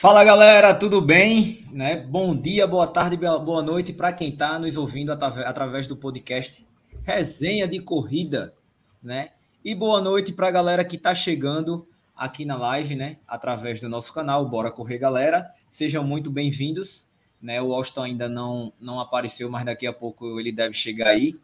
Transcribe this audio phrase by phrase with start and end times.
[0.00, 1.66] Fala galera, tudo bem?
[1.72, 1.96] Né?
[1.96, 6.64] Bom dia, boa tarde, boa noite para quem está nos ouvindo através do podcast
[7.02, 8.54] Resenha de Corrida,
[9.02, 9.30] né?
[9.64, 11.84] E boa noite para a galera que está chegando
[12.14, 13.16] aqui na live, né?
[13.26, 15.50] Através do nosso canal, Bora Correr Galera.
[15.68, 17.10] Sejam muito bem-vindos.
[17.42, 17.60] Né?
[17.60, 21.34] O Austin ainda não, não apareceu, mas daqui a pouco ele deve chegar aí,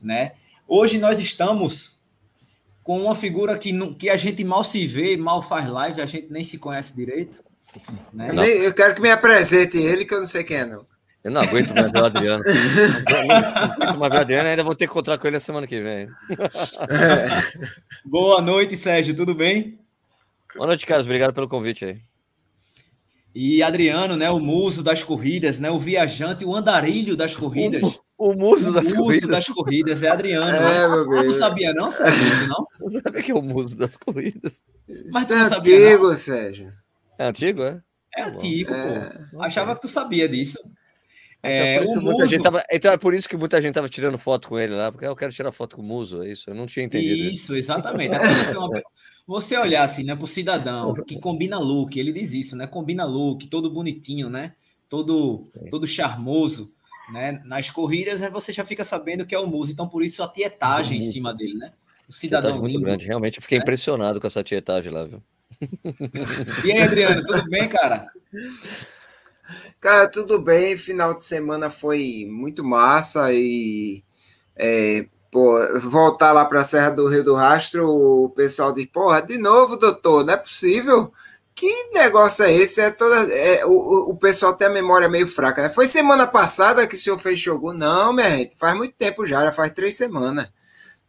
[0.00, 0.34] né?
[0.68, 2.00] Hoje nós estamos
[2.84, 6.30] com uma figura que, que a gente mal se vê, mal faz live, a gente
[6.30, 7.42] nem se conhece direito.
[8.12, 8.28] Né?
[8.30, 10.86] Eu, eu, quero que me apresente ele, que eu não sei quem é, não.
[11.22, 12.44] Eu não aguento mais ver o Adriano.
[12.44, 15.66] não aguento mais ver o Adriano, ainda vou ter que encontrar com ele a semana
[15.66, 16.08] que vem.
[16.30, 17.68] É.
[18.04, 19.78] Boa noite, Sérgio, tudo bem?
[20.54, 21.06] Boa noite, Carlos.
[21.06, 22.00] Obrigado pelo convite aí.
[23.34, 27.82] E Adriano, né, o muso das corridas, né, o viajante, o andarilho das corridas.
[28.16, 29.30] O, o muso das o muso corridas.
[29.30, 30.56] das corridas é Adriano.
[30.56, 30.88] É, né?
[30.88, 32.66] meu Não sabia não, Sérgio, não?
[32.78, 34.62] Não sabia que é o muso das corridas.
[35.10, 36.16] Mas Isso é antigo, não?
[36.16, 36.72] Sérgio.
[37.18, 37.80] É antigo, é?
[38.16, 39.10] É antigo, é.
[39.30, 39.42] pô.
[39.42, 40.58] Achava que tu sabia disso.
[41.42, 42.42] É, então, é, o muso...
[42.42, 42.64] tava...
[42.70, 45.14] então é por isso que muita gente tava tirando foto com ele lá, porque eu
[45.14, 46.48] quero tirar foto com o muso, é isso?
[46.48, 47.30] Eu não tinha entendido.
[47.30, 48.14] Isso, exatamente.
[49.26, 52.66] Você olhar assim, né, pro cidadão que combina look, ele diz isso, né?
[52.66, 54.54] Combina look, todo bonitinho, né?
[54.88, 56.72] Todo, todo charmoso,
[57.12, 57.42] né?
[57.44, 60.28] Nas corridas, aí você já fica sabendo que é o muso, então por isso a
[60.28, 61.72] tietagem em cima dele, né?
[62.08, 62.84] O cidadão muito lindo.
[62.84, 63.62] grande, realmente eu fiquei né?
[63.62, 65.22] impressionado com essa tietagem lá, viu?
[66.64, 68.06] E aí, Adriano, tudo bem, cara?
[69.80, 70.76] Cara, tudo bem.
[70.76, 74.02] Final de semana foi muito massa e
[74.56, 79.20] é, Pô, voltar lá para a Serra do Rio do Rastro, o pessoal diz, porra,
[79.20, 81.12] de novo, doutor, não é possível.
[81.56, 82.80] Que negócio é esse?
[82.80, 85.68] É toda, é, o, o pessoal tem a memória meio fraca, né?
[85.68, 87.72] Foi semana passada que o senhor fez Shogun?
[87.72, 90.48] Não, minha gente, faz muito tempo já, já faz três semanas.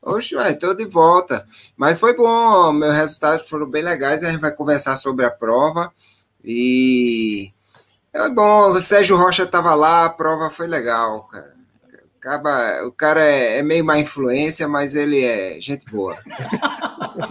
[0.06, 1.44] Oxe, vai, tô de volta.
[1.76, 5.92] Mas foi bom, meus resultados foram bem legais, a gente vai conversar sobre a prova.
[6.44, 7.52] E
[8.14, 11.56] é bom, o Sérgio Rocha estava lá, a prova foi legal, cara.
[12.20, 16.18] Acaba, o cara é, é, meio má influência, mas ele é gente boa.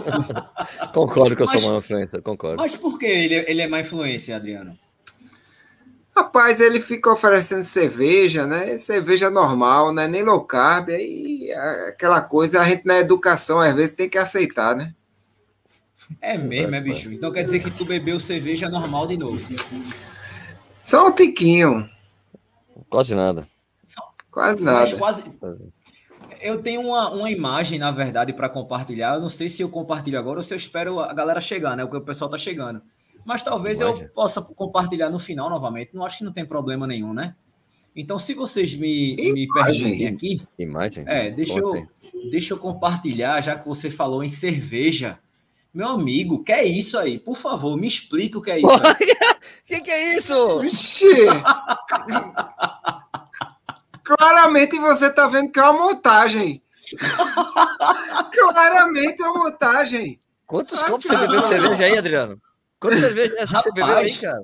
[0.93, 2.57] concordo que eu mas, sou má influência, concordo.
[2.57, 4.77] Mas por que ele, ele é má influência, Adriano?
[6.15, 8.77] Rapaz, ele fica oferecendo cerveja, né?
[8.77, 10.07] Cerveja normal, né?
[10.07, 11.51] Nem low carb, aí
[11.89, 14.93] aquela coisa, a gente na educação às vezes tem que aceitar, né?
[16.21, 17.11] É mesmo, é bicho.
[17.11, 19.41] Então quer dizer que tu bebeu cerveja normal de novo?
[20.79, 21.89] Só um tiquinho.
[22.89, 23.47] Quase nada.
[24.31, 24.95] Quase nada.
[24.97, 25.23] Quase...
[26.41, 29.15] Eu tenho uma, uma imagem, na verdade, para compartilhar.
[29.15, 31.83] Eu não sei se eu compartilho agora ou se eu espero a galera chegar, né?
[31.83, 32.81] Porque o pessoal tá chegando.
[33.25, 34.03] Mas talvez Imagem.
[34.03, 35.95] eu possa compartilhar no final novamente.
[35.95, 37.35] Não acho que não tem problema nenhum, né?
[37.95, 40.41] Então, se vocês me, me permitem aqui.
[40.59, 41.05] Imagem.
[41.07, 41.87] É, deixa eu,
[42.29, 45.17] deixa eu compartilhar, já que você falou em cerveja.
[45.73, 47.17] Meu amigo, que é isso aí?
[47.17, 48.67] Por favor, me explica o que é isso.
[48.67, 48.95] O
[49.65, 50.59] que, que é isso?
[50.59, 51.07] Vixe!
[54.03, 56.61] Claramente você tá vendo que é uma montagem.
[58.31, 60.19] Claramente é uma montagem.
[60.45, 62.39] Quantos ah, copos você bebeu de cerveja aí, Adriano?
[62.79, 64.43] Quantas cervejas você bebeu aí, cara?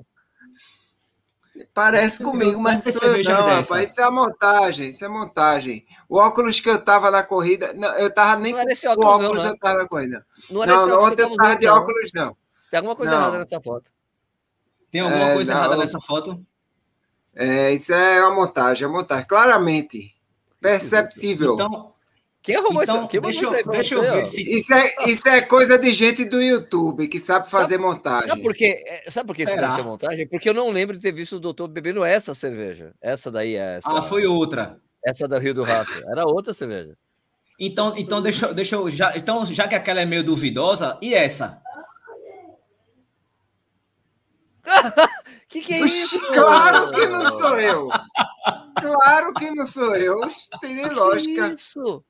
[1.74, 3.90] Parece comigo, mas não sou eu, não, rapaz.
[3.90, 5.86] Isso é montagem, isso é montagem.
[6.08, 9.38] O óculos que eu tava na corrida, não, eu tava nem não com o óculos,
[9.38, 9.50] não, né?
[9.50, 10.26] eu tava na corrida.
[10.50, 12.36] Não, não, não ontem eu tava de óculos, não.
[12.70, 13.90] Tem alguma coisa errada nessa foto.
[14.90, 16.46] Tem alguma é, coisa errada nessa foto?
[17.34, 20.14] É, isso é uma montagem, é uma montagem, claramente.
[20.60, 21.54] Perceptível.
[21.54, 21.91] Então,
[22.42, 23.20] quem arrumou então, isso?
[23.20, 24.42] deixa, eu, deixa eu ver se...
[24.42, 28.28] Isso é, isso é coisa de gente do YouTube que sabe fazer sabe, montagem.
[28.28, 28.82] Sabe por quê?
[28.84, 30.26] É, sabe por que isso deve ser montagem?
[30.26, 32.92] Porque eu não lembro de ter visto o doutor bebendo essa cerveja.
[33.00, 33.88] Essa daí é essa.
[33.88, 34.80] Ah, foi outra.
[35.04, 35.92] Essa da Rio do Rato.
[36.08, 36.98] Era outra cerveja.
[37.60, 38.90] Então, então deixa, deixa eu.
[38.90, 41.62] Já, então, já que aquela é meio duvidosa, e essa?
[45.48, 46.18] que que é isso?
[46.32, 47.88] Claro que não sou eu.
[48.80, 50.20] Claro que não sou eu.
[50.60, 51.50] Tem nem lógica.
[51.50, 52.04] Que isso?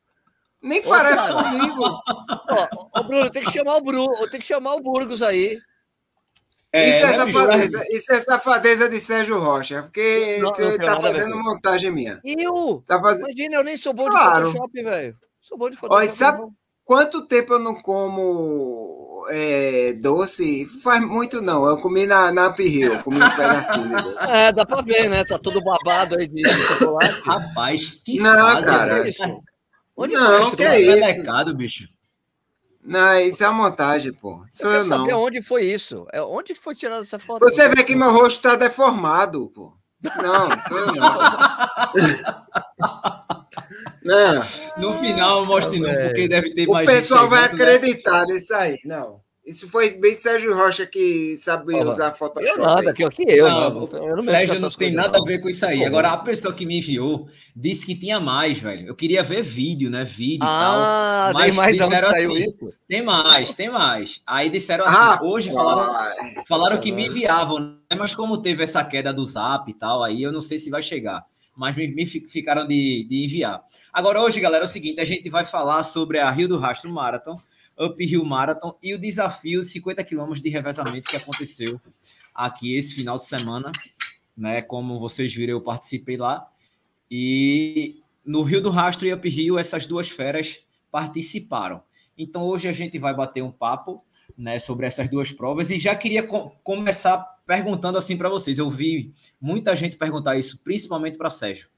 [0.62, 1.42] Nem Ô, parece cara.
[1.42, 1.82] comigo.
[1.82, 5.58] Ó, ô, Bruno, tem que chamar o Bruno, tem que chamar o Burgos aí.
[6.72, 10.98] É, isso, é né, safadeza, isso é safadeza de Sérgio Rocha, porque não, você está
[10.98, 12.18] fazendo montagem minha.
[12.24, 12.82] Eu?
[12.86, 13.20] Tá faz...
[13.20, 14.46] Imagina, eu nem sou bom de claro.
[14.46, 15.16] Photoshop, velho.
[15.38, 16.02] Sou bom de Photoshop.
[16.02, 16.50] Olha, sabe
[16.82, 21.66] quanto tempo eu não como é, doce, faz muito não.
[21.66, 23.88] Eu comi na, na Uphill, comi um pedacinho.
[23.88, 24.02] Né?
[24.28, 25.24] É, dá pra ver, né?
[25.24, 27.20] Tá todo babado aí de chocolate.
[27.20, 29.08] Rapaz, que Não, fase, cara.
[29.08, 29.42] Isso?
[29.96, 31.18] Onde não, que é isso?
[31.18, 31.84] Mercado, bicho?
[32.84, 34.44] Não, isso é uma montagem, pô.
[34.50, 35.00] Sou eu, eu não.
[35.00, 36.06] Saber onde foi isso?
[36.12, 37.40] É onde foi tirada essa foto?
[37.40, 39.76] Você vê que meu rosto tá deformado, pô.
[40.02, 41.18] Não, sou eu não.
[44.02, 44.42] não.
[44.78, 46.88] No final, mostre não, porque deve ter o mais.
[46.88, 47.46] O pessoal vai né?
[47.46, 48.80] acreditar nisso aí.
[48.84, 49.20] Não.
[49.44, 51.90] Isso foi bem Sérgio Rocha que sabe Olá.
[51.90, 52.58] usar Photoshop.
[52.58, 53.48] Eu nada, que, que eu.
[53.48, 55.24] Não, não, eu não Sérgio não tem nada não.
[55.24, 55.84] a ver com isso aí.
[55.84, 58.86] Agora, a pessoa que me enviou disse que tinha mais, velho.
[58.86, 60.04] Eu queria ver vídeo, né?
[60.04, 61.34] Vídeo ah, e tal.
[61.34, 62.78] Mas tem mais disseram assim, isso?
[62.88, 64.22] Tem mais, tem mais.
[64.24, 65.92] Aí disseram assim, ah, hoje falaram,
[66.46, 67.98] falaram que me enviavam, né?
[67.98, 70.82] mas como teve essa queda do zap e tal, aí eu não sei se vai
[70.82, 73.62] chegar mas me, me ficaram de, de, enviar.
[73.92, 76.92] Agora, hoje, galera, é o seguinte: a gente vai falar sobre a Rio do Rastro
[76.92, 77.36] Marathon,
[77.78, 81.80] Uphill Marathon e o desafio 50 quilômetros de revezamento que aconteceu
[82.34, 83.72] aqui esse final de semana,
[84.36, 84.62] né?
[84.62, 86.48] Como vocês viram, eu participei lá.
[87.10, 90.60] E no Rio do Rastro e Uphill, essas duas feras
[90.90, 91.82] participaram.
[92.16, 94.04] Então hoje a gente vai bater um papo,
[94.36, 98.58] né, sobre essas duas provas e já queria co começar perguntando assim para vocês.
[98.58, 101.68] Eu vi muita gente perguntar isso, principalmente para Sérgio.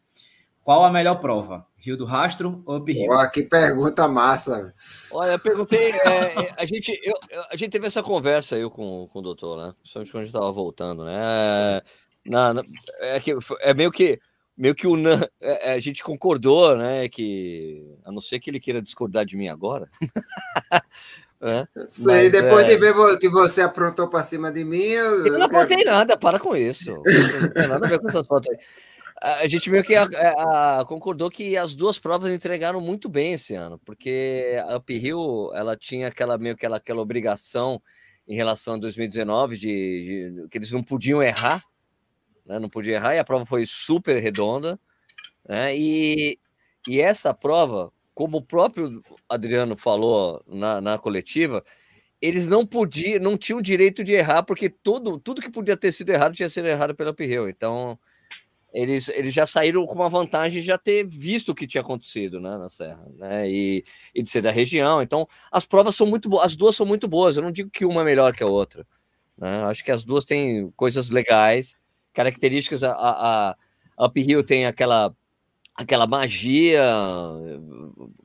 [0.64, 1.66] Qual a melhor prova?
[1.76, 3.06] Rio do Rastro ou Uphill?
[3.06, 4.72] Pô, que pergunta massa.
[5.12, 5.92] Olha, eu perguntei.
[5.92, 7.14] É, é, a, gente, eu,
[7.50, 9.74] a gente teve essa conversa eu com, com o doutor, né?
[9.78, 11.82] Principalmente quando a gente estava voltando, né?
[12.24, 12.62] Na, na,
[13.00, 14.18] é, que, é meio que.
[14.56, 14.96] Meio que o
[15.40, 17.10] é, é, a gente concordou, né?
[17.10, 19.86] Que a não ser que ele queira discordar de mim agora,
[21.46, 22.68] É, Sei, depois é...
[22.68, 24.78] de ver que você aprontou para cima de mim.
[24.78, 26.90] Eu, eu não apontei nada, para com isso.
[26.90, 27.02] Não
[27.50, 28.56] tem nada a ver com essas fotos aí
[29.24, 33.54] a gente meio que a, a, concordou que as duas provas entregaram muito bem esse
[33.54, 37.80] ano, porque a Uphill ela tinha aquela meio que aquela, aquela obrigação
[38.28, 41.62] em relação a 2019 de, de que eles não podiam errar,
[42.44, 42.58] né?
[42.58, 44.78] não podiam errar e a prova foi super redonda,
[45.48, 45.74] né?
[45.74, 46.38] E,
[46.86, 51.64] e essa prova, como o próprio Adriano falou na, na coletiva,
[52.20, 56.10] eles não podiam, não tinham direito de errar porque tudo, tudo que podia ter sido
[56.10, 57.48] errado tinha sido errado pela Uphill.
[57.48, 57.98] Então
[58.74, 62.40] eles, eles já saíram com uma vantagem de já ter visto o que tinha acontecido
[62.40, 63.48] né, na Serra, né?
[63.48, 65.00] E, e de ser da região.
[65.00, 67.36] Então, as provas são muito boas, as duas são muito boas.
[67.36, 68.84] Eu não digo que uma é melhor que a outra.
[69.38, 69.62] Né?
[69.62, 71.76] Acho que as duas têm coisas legais,
[72.12, 72.82] características.
[72.82, 73.56] A, a,
[73.96, 75.14] a Uphill tem aquela,
[75.76, 76.82] aquela magia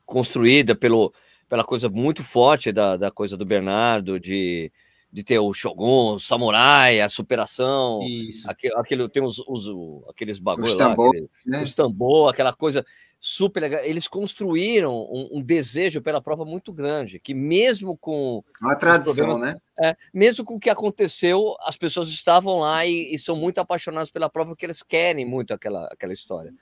[0.04, 1.14] construída pelo,
[1.48, 4.72] pela coisa muito forte da, da coisa do Bernardo, de
[5.12, 8.02] de ter o Shogun, o Samurai, a superação,
[8.46, 9.68] aquele, aquele, tem os, os
[10.08, 11.64] aqueles bagulhos lá, tambor, aquele, né?
[11.64, 12.86] os tambor, aquela coisa
[13.20, 13.84] super legal.
[13.84, 19.58] Eles construíram um, um, desejo pela prova muito grande, que mesmo com a tradição, né?
[19.82, 24.12] É, mesmo com o que aconteceu, as pessoas estavam lá e, e, são muito apaixonadas
[24.12, 26.54] pela prova porque eles querem muito aquela, aquela história.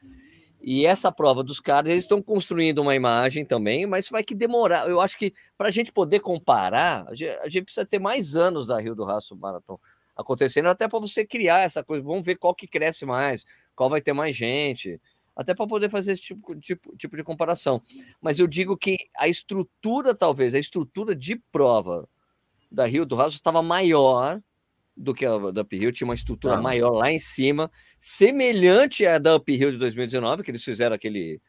[0.62, 4.90] E essa prova dos caras, eles estão construindo uma imagem também, mas vai que demorar.
[4.90, 8.80] Eu acho que para a gente poder comparar, a gente, precisa ter mais anos da
[8.80, 9.80] Rio do Raço Marathon
[10.16, 12.04] acontecendo, até para você criar essa coisa.
[12.04, 13.46] Vamos ver qual que cresce mais,
[13.76, 15.00] qual vai ter mais gente,
[15.36, 17.80] até para poder fazer esse tipo, tipo, tipo de comparação.
[18.20, 22.10] Mas eu digo que a estrutura, talvez, a estrutura de prova
[22.72, 24.42] da Rio do Raço estava maior
[24.98, 26.62] do que a da Uphill, tinha uma estrutura ah.
[26.62, 31.40] maior lá em cima, semelhante à da Uphill de 2019, que eles fizeram aquele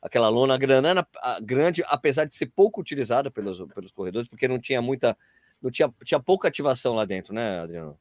[0.00, 1.06] aquela lona granana,
[1.42, 5.16] grande, apesar de ser pouco utilizada pelos, pelos corredores, porque não tinha muita,
[5.62, 7.96] não tinha, tinha pouca ativação lá dentro, né, Adriano?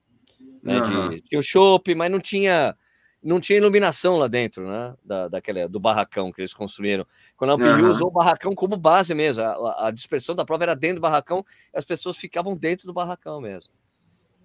[0.64, 1.10] Né, uhum.
[1.10, 2.76] de, tinha o chopp, mas não tinha
[3.24, 4.96] não tinha iluminação lá dentro, né?
[5.06, 7.06] Da, daquela, do barracão que eles construíram.
[7.38, 7.90] Quando a Uphill uhum.
[7.92, 11.46] usou o barracão como base mesmo, a, a dispersão da prova era dentro do barracão,
[11.72, 13.72] e as pessoas ficavam dentro do barracão mesmo.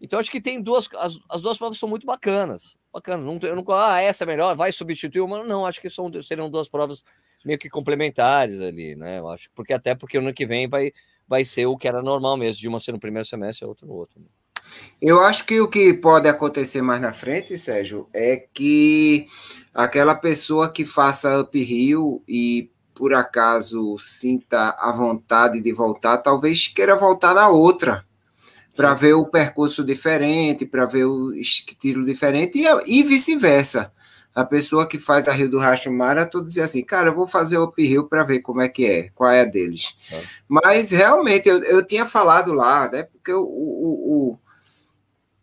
[0.00, 2.76] Então acho que tem duas, as, as duas provas são muito bacanas.
[2.92, 3.22] Bacana.
[3.22, 5.42] Não, eu não, ah, essa é melhor, vai substituir uma.
[5.44, 7.04] Não, acho que são, seriam duas provas
[7.44, 9.18] meio que complementares ali, né?
[9.18, 10.92] Eu acho, porque até porque ano que vem vai,
[11.28, 13.86] vai ser o que era normal mesmo, de uma ser no primeiro semestre e outra
[13.86, 14.20] no outro.
[14.20, 14.26] Né?
[15.00, 19.26] Eu acho que o que pode acontecer mais na frente, Sérgio, é que
[19.72, 26.96] aquela pessoa que faça uphill e por acaso sinta a vontade de voltar, talvez queira
[26.96, 28.04] voltar na outra
[28.76, 33.92] para ver o percurso diferente, para ver o estilo diferente e, e vice-versa.
[34.34, 37.56] A pessoa que faz a Rio do Racho Marathon dizia assim, cara, eu vou fazer
[37.56, 39.96] o uphill para ver como é que é, qual é a deles.
[40.12, 40.20] É.
[40.46, 43.04] Mas realmente eu, eu tinha falado lá, né?
[43.04, 44.38] Porque o, o, o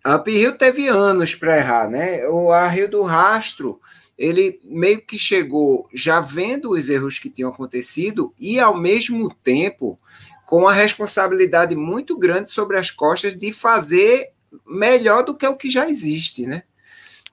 [0.03, 2.27] a uphill teve anos para errar, né?
[2.27, 3.79] O a Rio do Rastro
[4.17, 9.99] ele meio que chegou já vendo os erros que tinham acontecido e ao mesmo tempo
[10.53, 14.29] com uma responsabilidade muito grande sobre as costas de fazer
[14.67, 16.61] melhor do que o que já existe, né?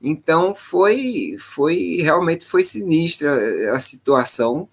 [0.02, 3.30] Então foi, foi realmente foi sinistra
[3.74, 4.66] a situação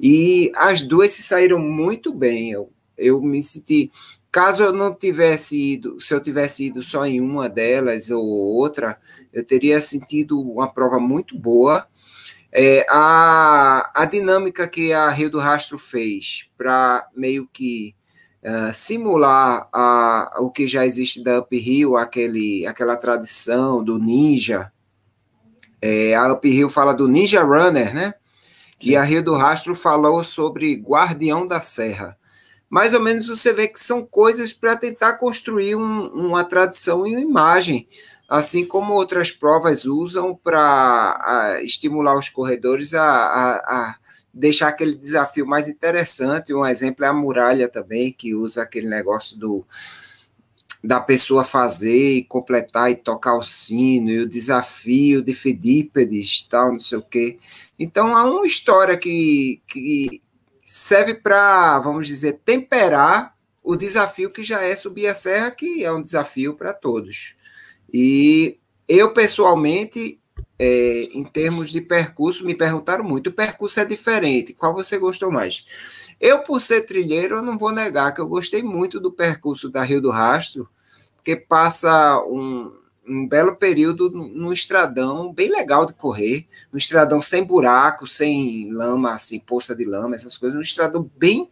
[0.00, 2.50] e as duas se saíram muito bem.
[2.50, 3.92] Eu, eu me senti,
[4.28, 8.98] caso eu não tivesse ido, se eu tivesse ido só em uma delas ou outra,
[9.32, 11.86] eu teria sentido uma prova muito boa
[12.56, 17.96] é, a, a dinâmica que a Rio do Rastro fez para meio que
[18.44, 24.70] uh, simular a, o que já existe da Uphill, aquele, aquela tradição do ninja.
[25.82, 28.14] É, a Uphill fala do Ninja Runner, né?
[28.80, 28.90] Sim.
[28.90, 32.16] E a Rio do Rastro falou sobre Guardião da Serra.
[32.70, 37.10] Mais ou menos você vê que são coisas para tentar construir um, uma tradição e
[37.10, 37.88] uma imagem,
[38.28, 43.96] assim como outras provas usam para estimular os corredores a, a, a
[44.32, 46.52] deixar aquele desafio mais interessante.
[46.52, 49.64] Um exemplo é a muralha também, que usa aquele negócio do
[50.82, 56.72] da pessoa fazer e completar e tocar o sino, e o desafio de Fedípedes, tal,
[56.72, 57.38] não sei o quê.
[57.78, 60.20] Então, há uma história que, que
[60.62, 65.90] serve para, vamos dizer, temperar o desafio que já é subir a serra, que é
[65.90, 67.34] um desafio para todos.
[67.96, 68.58] E
[68.88, 70.18] eu, pessoalmente,
[70.58, 75.30] é, em termos de percurso, me perguntaram muito: o percurso é diferente, qual você gostou
[75.30, 75.64] mais?
[76.20, 79.84] Eu, por ser trilheiro, eu não vou negar que eu gostei muito do percurso da
[79.84, 80.68] Rio do Rastro,
[81.14, 82.72] porque passa um,
[83.06, 89.12] um belo período no, estradão, bem legal de correr, um estradão sem buraco, sem lama,
[89.12, 91.48] assim, poça de lama, essas coisas, um estradão bem.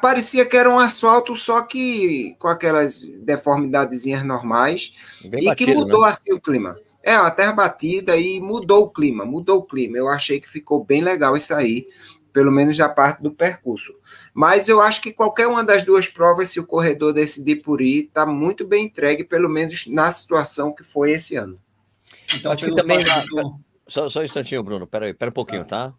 [0.00, 4.92] Parecia que era um asfalto, só que com aquelas deformidadezinhas normais,
[5.24, 6.08] bem e batido, que mudou né?
[6.08, 6.76] assim o clima.
[7.02, 9.96] É, uma terra batida e mudou o clima, mudou o clima.
[9.96, 11.86] Eu achei que ficou bem legal isso aí,
[12.32, 13.94] pelo menos da parte do percurso.
[14.34, 18.06] Mas eu acho que qualquer uma das duas provas, se o corredor decidir por ir,
[18.06, 21.58] está muito bem entregue, pelo menos na situação que foi esse ano.
[22.34, 22.98] Então, acho que também.
[23.00, 23.60] Do...
[23.86, 25.94] Só, só um instantinho, Bruno, pera aí, pera um pouquinho, tá?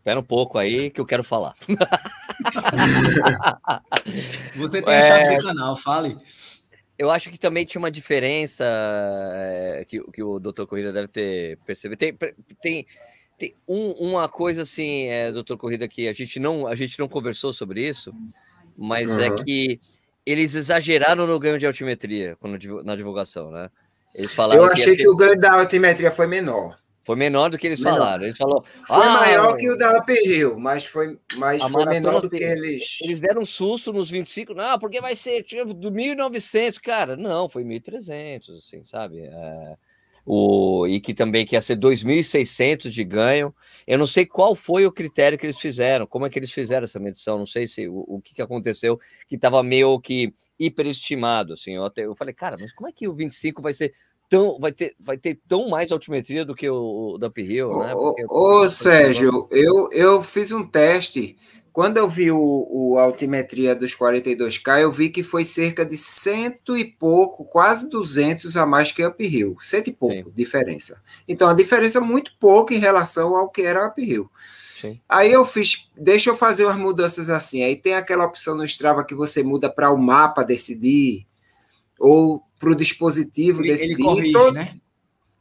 [0.00, 1.52] Espera um pouco aí que eu quero falar.
[4.56, 5.36] Você tem a chave é...
[5.36, 6.16] do canal, fale.
[6.98, 11.58] Eu acho que também tinha uma diferença é, que, que o doutor Corrida deve ter
[11.66, 11.98] percebido.
[11.98, 12.16] Tem,
[12.62, 12.86] tem,
[13.36, 17.06] tem um, uma coisa assim, é, doutor Corrida, que a gente não, a gente não
[17.06, 18.10] conversou sobre isso,
[18.78, 19.20] mas uhum.
[19.20, 19.78] é que
[20.24, 23.68] eles exageraram no ganho de altimetria quando, na divulgação, né?
[24.14, 26.79] Eles falaram Eu achei que, que o ganho da altimetria foi menor.
[27.02, 27.98] Foi menor do que eles menor.
[27.98, 28.22] falaram.
[28.24, 32.28] Eles falou, foi ah, maior que o da Uphill, mas foi, mas foi menor do
[32.28, 32.98] que eles.
[33.02, 37.16] Eles deram um susto nos 25, não, porque vai ser tipo, do 1.900, cara.
[37.16, 39.20] Não, foi 1.300, assim, sabe?
[39.20, 39.74] É,
[40.24, 43.54] o, e que também que ia ser 2.600 de ganho.
[43.86, 46.84] Eu não sei qual foi o critério que eles fizeram, como é que eles fizeram
[46.84, 51.54] essa medição, não sei se o, o que, que aconteceu, que estava meio que hiperestimado,
[51.54, 51.72] assim.
[51.72, 53.92] Eu, até, eu falei, cara, mas como é que o 25 vai ser
[54.30, 57.92] tão, vai ter, vai ter tão mais altimetria do que o, o da Uphill, né?
[57.92, 61.36] Porque, ô, ô Sérgio, eu, eu fiz um teste.
[61.72, 66.76] Quando eu vi o, o altimetria dos 42K, eu vi que foi cerca de cento
[66.76, 69.56] e pouco, quase 200 a mais que a Uphill.
[69.60, 70.32] Cento e pouco Sim.
[70.34, 71.02] diferença.
[71.28, 74.30] Então, a diferença é muito pouco em relação ao que era a Uphill.
[74.80, 75.00] Sim.
[75.08, 77.62] Aí eu fiz, deixa eu fazer umas mudanças assim.
[77.62, 81.26] Aí tem aquela opção no Strava que você muda para o mapa decidir,
[81.98, 83.94] ou para o dispositivo ele, decidir.
[83.94, 84.76] Ele, corrige, todo, né?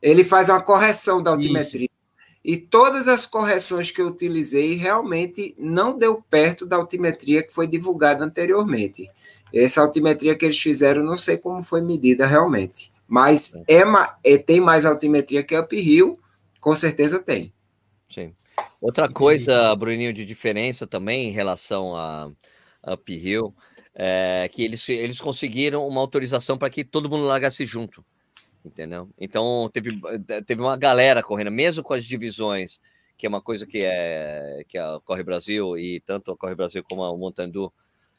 [0.01, 1.81] ele faz uma correção da altimetria.
[1.81, 1.99] Isso.
[2.43, 7.67] E todas as correções que eu utilizei realmente não deu perto da altimetria que foi
[7.67, 9.11] divulgada anteriormente.
[9.53, 12.93] Essa altimetria que eles fizeram, não sei como foi medida realmente.
[13.05, 13.83] Mas é,
[14.23, 16.17] é tem mais altimetria que Uphill,
[16.61, 17.51] com certeza tem.
[18.07, 18.33] Sim.
[18.81, 22.31] Outra coisa, Bruninho, de diferença também em relação a
[22.87, 23.53] Uphill,
[24.01, 28.03] é, que eles, eles conseguiram uma autorização para que todo mundo largasse junto,
[28.63, 29.09] entendeu?
[29.19, 29.99] Então teve,
[30.45, 32.79] teve uma galera correndo, mesmo com as divisões,
[33.17, 36.81] que é uma coisa que é que a Corre Brasil e tanto a Corre Brasil
[36.81, 37.73] como a Montandu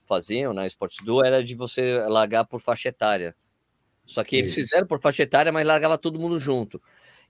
[0.05, 0.67] faziam, né?
[0.67, 3.35] Esportes Du era de você largar por faixa etária.
[4.05, 4.61] Só que eles Isso.
[4.61, 6.83] fizeram por faixa etária, mas largava todo mundo junto.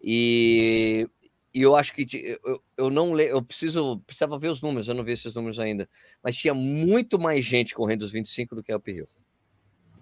[0.02, 1.08] E
[1.52, 4.94] e eu acho que eu, eu não le, eu preciso precisava ver os números, eu
[4.94, 5.88] não vi esses números ainda,
[6.22, 9.08] mas tinha muito mais gente correndo os 25 do que Uphill.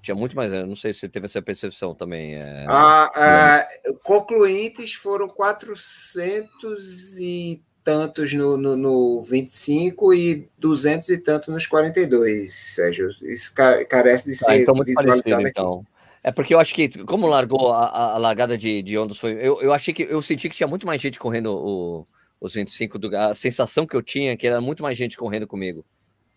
[0.02, 2.34] Tinha muito mais, eu não sei se teve essa percepção também.
[2.36, 2.66] É...
[2.68, 3.68] Ah, ah,
[4.04, 12.52] concluintes foram 400 e tantos no, no, no 25 e 200 e tanto nos 42,
[12.52, 13.10] Sérgio.
[13.22, 13.54] Isso
[13.88, 15.84] carece de tá, ser então muito parecido, então.
[16.22, 19.32] É porque eu acho que, como largou a, a largada de, de ondas, foi.
[19.32, 22.06] Eu, eu achei que eu senti que tinha muito mais gente correndo o,
[22.40, 23.16] os 25 do.
[23.16, 25.84] A sensação que eu tinha é que era muito mais gente correndo comigo.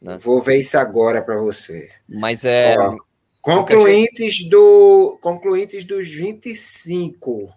[0.01, 0.17] Né?
[0.21, 1.89] Vou ver isso agora para você.
[2.07, 2.75] Mas é.
[2.77, 2.95] Ó,
[3.41, 7.51] concluintes, do, concluintes dos 25,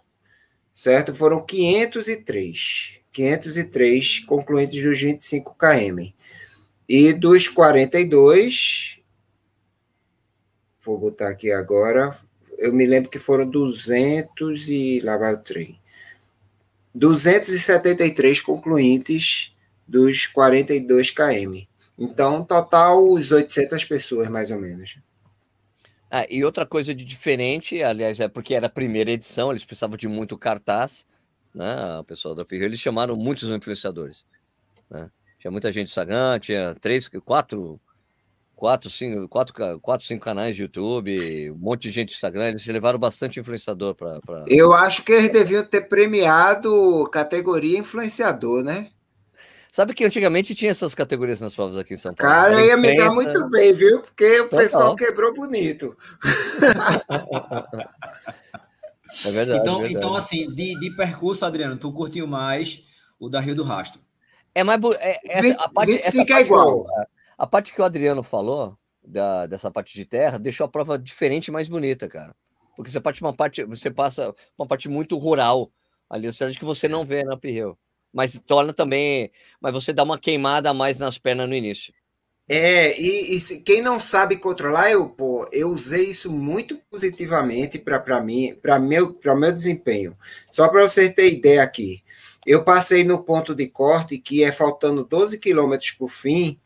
[0.75, 1.15] certo?
[1.15, 3.01] Foram 503.
[3.13, 6.13] 503 concluintes dos 25 km.
[6.89, 9.01] E dos 42,
[10.85, 12.15] vou botar aqui agora,
[12.59, 15.79] eu me lembro que foram 200 e lá vai o trem.
[16.95, 21.67] 273 concluintes dos 42 km.
[21.99, 24.99] Então, total, os 800 pessoas, mais ou menos.
[26.11, 29.97] Ah, e outra coisa de diferente, aliás, é porque era a primeira edição, eles precisavam
[29.97, 31.07] de muito cartaz,
[31.55, 31.99] né?
[31.99, 34.25] O pessoal da Pirro, eles chamaram muitos influenciadores.
[34.91, 35.11] Né?
[35.39, 37.81] Tinha muita gente Instagram, tinha três, quatro,
[38.65, 42.67] quatro, cinco, quatro, quatro, cinco canais de YouTube, um monte de gente no Instagram, eles
[42.67, 44.19] levaram bastante influenciador para.
[44.21, 44.47] Pra...
[44.49, 48.89] Eu acho que eles deviam ter premiado categoria influenciador, né?
[49.71, 52.33] Sabe que antigamente tinha essas categorias nas provas aqui em São Paulo?
[52.33, 54.01] Cara, ia me dar muito bem, viu?
[54.01, 55.95] Porque o pessoal quebrou bonito.
[59.27, 59.95] é verdade, então, é verdade.
[59.95, 62.83] então, assim, de, de percurso, Adriano, tu curtiu mais
[63.21, 64.01] o da Rio do Rastro?
[64.55, 64.81] É mais.
[65.01, 66.85] É, essa, a parte, 25 essa é igual.
[66.85, 70.99] Que, a parte que o Adriano falou, da, dessa parte de terra, deixou a prova
[70.99, 72.35] diferente e mais bonita, cara.
[72.77, 75.71] Porque você parte uma parte, você passa uma parte muito rural
[76.09, 77.79] ali, ou seja, que você não vê na Pirreu
[78.15, 79.31] mas torna também.
[79.61, 81.93] Mas você dá uma queimada a mais nas pernas no início.
[82.49, 87.79] É, e, e se, quem não sabe controlar, eu, pô, eu usei isso muito positivamente
[87.79, 90.17] para mim, para meu, meu desempenho.
[90.51, 92.03] Só para você ter ideia aqui,
[92.47, 96.61] eu passei no ponto de corte, que é faltando 12 quilômetros por fim,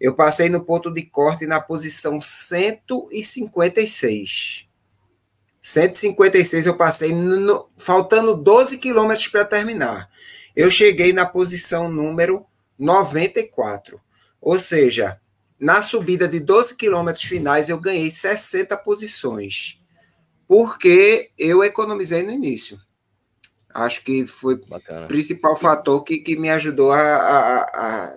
[0.00, 4.68] eu passei no ponto de corte na posição 156.
[5.62, 10.10] 156 eu passei, no, faltando 12 quilômetros para terminar
[10.54, 12.44] eu cheguei na posição número
[12.78, 14.00] 94.
[14.40, 15.20] Ou seja,
[15.58, 19.80] na subida de 12 quilômetros finais, eu ganhei 60 posições,
[20.46, 22.80] porque eu economizei no início.
[23.72, 28.14] Acho que foi o principal fator que, que me ajudou a, a, a,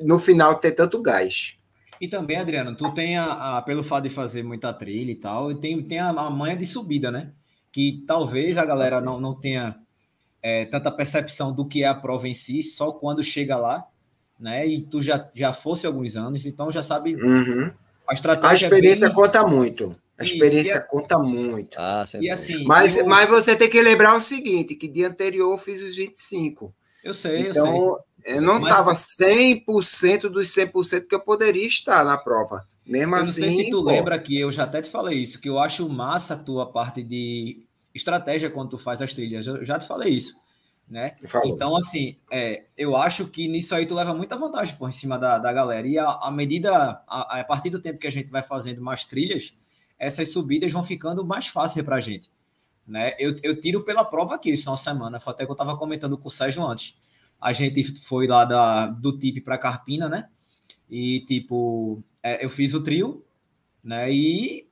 [0.00, 1.56] no final, ter tanto gás.
[2.00, 5.54] E também, Adriano, tu tem, a, a, pelo fato de fazer muita trilha e tal,
[5.54, 7.32] tem, tem a, a manha de subida, né?
[7.70, 9.76] Que talvez a galera não, não tenha
[10.42, 13.84] é, tanta percepção do que é a prova em si, só quando chega lá,
[14.38, 14.66] né?
[14.66, 17.70] E tu já, já fosse alguns anos, então já sabe uhum.
[18.08, 18.50] a estratégia.
[18.50, 19.16] A experiência bem...
[19.16, 19.96] conta muito.
[20.16, 20.80] A Isso, experiência é...
[20.80, 21.76] conta muito.
[21.78, 23.06] Ah, e assim, mas, eu...
[23.06, 26.72] mas você tem que lembrar o seguinte, que dia anterior eu fiz os 25.
[27.02, 28.36] Eu sei, então, eu sei.
[28.36, 29.16] Eu não estava mas...
[29.20, 32.64] 100% dos 100% que eu poderia estar na prova.
[32.86, 33.42] Mesmo eu assim.
[33.42, 33.90] Não sei se tu pô...
[33.90, 37.02] lembra que eu já até te falei isso, que eu acho massa a tua parte
[37.02, 39.46] de estratégia quando tu faz as trilhas.
[39.46, 40.34] Eu já te falei isso,
[40.88, 41.14] né?
[41.44, 45.18] Então, assim, é, eu acho que nisso aí tu leva muita vantagem por em cima
[45.18, 45.86] da, da galera.
[45.86, 49.04] E a, a medida, a, a, partir do tempo que a gente vai fazendo mais
[49.04, 49.54] trilhas,
[49.98, 52.30] essas subidas vão ficando mais fáceis para a gente.
[52.86, 53.14] Né?
[53.18, 55.18] Eu, eu tiro pela prova aqui, isso uma semana.
[55.18, 56.96] Foi até que eu estava comentando com o Sérgio antes.
[57.40, 60.28] A gente foi lá da, do TIP para Carpina, né?
[60.88, 63.20] E, tipo, é, eu fiz o trio,
[63.82, 64.12] né?
[64.12, 64.68] E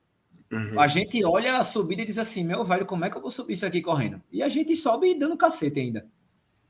[0.53, 0.79] Uhum.
[0.79, 3.31] A gente olha a subida e diz assim: meu velho, como é que eu vou
[3.31, 4.21] subir isso aqui correndo?
[4.31, 6.07] E a gente sobe dando cacete ainda.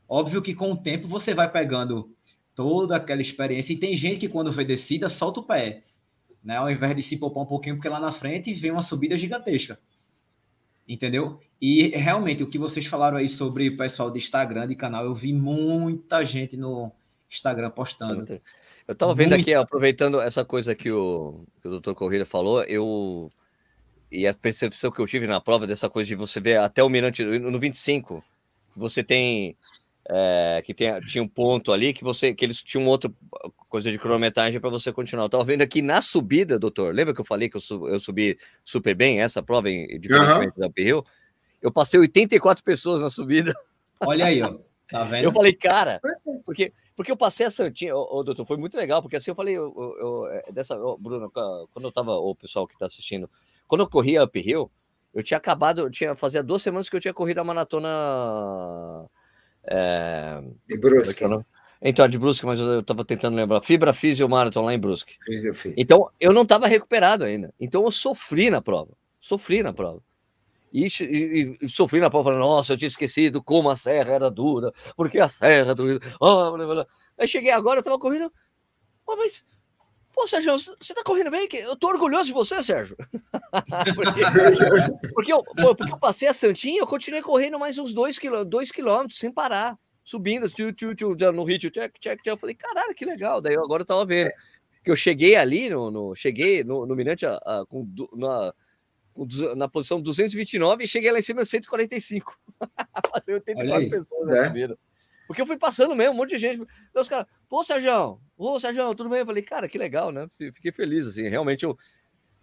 [0.07, 2.09] Óbvio que com o tempo você vai pegando
[2.55, 3.73] toda aquela experiência.
[3.73, 5.83] E tem gente que quando vê descida solta o pé,
[6.43, 6.57] né?
[6.57, 9.79] Ao invés de se poupar um pouquinho, porque lá na frente vem uma subida gigantesca.
[10.87, 11.39] Entendeu?
[11.61, 15.15] E realmente o que vocês falaram aí sobre o pessoal de Instagram, de canal, eu
[15.15, 16.91] vi muita gente no
[17.31, 18.41] Instagram postando.
[18.85, 19.41] Eu estava vendo Muito...
[19.41, 21.93] aqui, aproveitando essa coisa que o, que o Dr.
[21.93, 23.29] Corrida falou, eu
[24.11, 26.89] e a percepção que eu tive na prova dessa coisa de você ver até o
[26.89, 28.23] Mirante no 25,
[28.75, 29.57] você tem
[30.09, 33.11] é, que tem, tinha um ponto ali que você que eles tinham outra
[33.69, 35.25] coisa de cronometragem para você continuar.
[35.25, 36.93] Eu tava vendo aqui na subida, doutor.
[36.93, 40.61] Lembra que eu falei que eu, eu subi super bem essa prova, em, diferentemente uhum.
[40.61, 41.05] da Pirril?
[41.61, 43.53] Eu passei 84 pessoas na subida.
[44.01, 44.57] Olha aí, ó.
[44.89, 45.23] Tá vendo?
[45.23, 46.39] Eu falei, cara, é.
[46.45, 49.35] porque, porque eu passei a Santinha, ô, ô, doutor, foi muito legal, porque assim eu
[49.35, 53.29] falei, eu, eu, eu é, dessa, Bruno, quando eu tava, o pessoal que tá assistindo,
[53.65, 54.69] quando eu corria uphill,
[55.13, 57.89] eu tinha acabado, eu tinha fazia duas semanas que eu tinha corrido a maratona
[59.65, 61.23] é, de Brusque.
[61.23, 63.61] É então, de Brusque, mas eu estava tentando lembrar.
[63.61, 65.17] Fibra Physio Marathon lá em Brusque.
[65.77, 67.53] Então, eu não estava recuperado ainda.
[67.59, 68.91] Então, eu sofri na prova.
[69.19, 70.01] Sofri na prova.
[70.71, 74.31] E, e, e, sofri na prova, falando, nossa, eu tinha esquecido como a serra era
[74.31, 75.99] dura, porque a serra doía.
[76.19, 76.55] Oh,
[77.17, 78.31] Aí cheguei agora, eu estava correndo,
[79.05, 79.43] oh, mas
[80.23, 81.49] Pô, Sérgio, você tá correndo bem?
[81.51, 82.95] Eu tô orgulhoso de você, Sérgio.
[83.93, 84.21] porque,
[85.13, 88.45] porque, eu, pô, porque eu passei a Santinha, eu continuei correndo mais uns dois, quilô,
[88.45, 89.77] dois quilômetros sem parar.
[90.01, 92.25] Subindo, tchu, tchu, tchu, no ritmo, check, check, check.
[92.25, 93.41] Eu falei, caralho, que legal.
[93.41, 94.31] Daí eu, agora eu tava vendo.
[94.81, 98.53] Que eu cheguei ali, no, no cheguei no, no Mirante a, a, com, na,
[99.13, 102.39] com, na posição 229 e cheguei lá em cima 145.
[103.11, 104.49] Passei 84 pessoas na é.
[104.49, 104.79] vida.
[105.27, 106.61] Porque eu fui passando mesmo, um monte de gente.
[106.89, 109.19] Então, os caras, pô, Sérgio, ô, Sérgio, tudo bem?
[109.19, 110.27] Eu falei, cara, que legal, né?
[110.53, 111.77] Fiquei feliz, assim, realmente eu,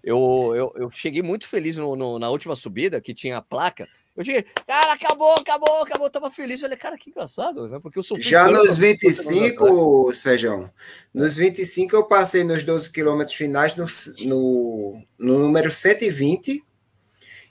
[0.03, 3.87] eu, eu, eu cheguei muito feliz no, no, na última subida, que tinha a placa,
[4.17, 6.07] Eu tinha, cara, acabou, acabou, acabou.
[6.07, 6.61] Eu tava feliz.
[6.61, 7.79] Eu falei, cara, que engraçado, né?
[7.83, 10.73] Porque eu sou Já nos 25, Sejão,
[11.13, 13.87] nos 25 eu passei nos 12 quilômetros finais no,
[14.27, 16.63] no, no número 120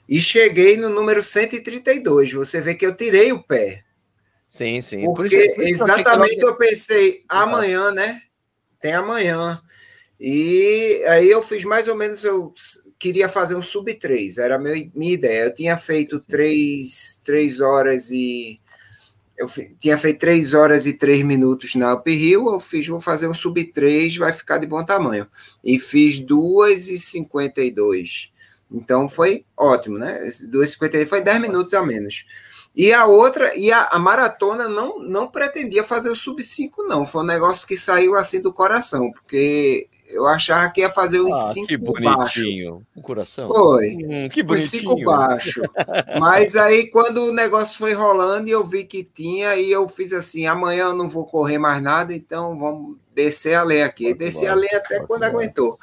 [0.08, 2.32] e cheguei no número 132.
[2.32, 3.84] Você vê que eu tirei o pé.
[4.50, 5.04] Sim, sim.
[5.04, 8.20] Porque por isso, por isso exatamente eu, eu pensei, amanhã, né?
[8.80, 9.62] Tem amanhã.
[10.18, 12.52] E aí eu fiz mais ou menos, eu
[12.98, 15.44] queria fazer um sub 3, era a minha, minha ideia.
[15.44, 18.60] Eu tinha feito 3, 3 horas e.
[19.38, 19.46] Eu
[19.78, 23.32] tinha feito 3 horas e 3 minutos na Up Hill, eu fiz, vou fazer um
[23.32, 25.26] sub 3, vai ficar de bom tamanho.
[25.64, 28.32] E fiz 2 e 52.
[28.70, 30.28] Então foi ótimo, né?
[30.52, 32.26] 2,52 foi 10 minutos a menos.
[32.74, 37.04] E a outra, e a, a, maratona não, não pretendia fazer o sub 5, não.
[37.04, 41.36] Foi um negócio que saiu assim do coração, porque eu achava que ia fazer uns
[41.52, 42.72] 5 ah, que bonitinho.
[42.74, 42.82] Baixo.
[42.96, 43.48] O coração.
[43.48, 43.96] Foi.
[43.96, 44.90] Hum, que bonitinho.
[44.90, 45.62] Os 5 baixo.
[46.18, 50.12] Mas aí, quando o negócio foi rolando e eu vi que tinha, e eu fiz
[50.12, 54.14] assim: amanhã eu não vou correr mais nada, então vamos descer a lei aqui.
[54.14, 55.78] Descer a lei até quando aguentou.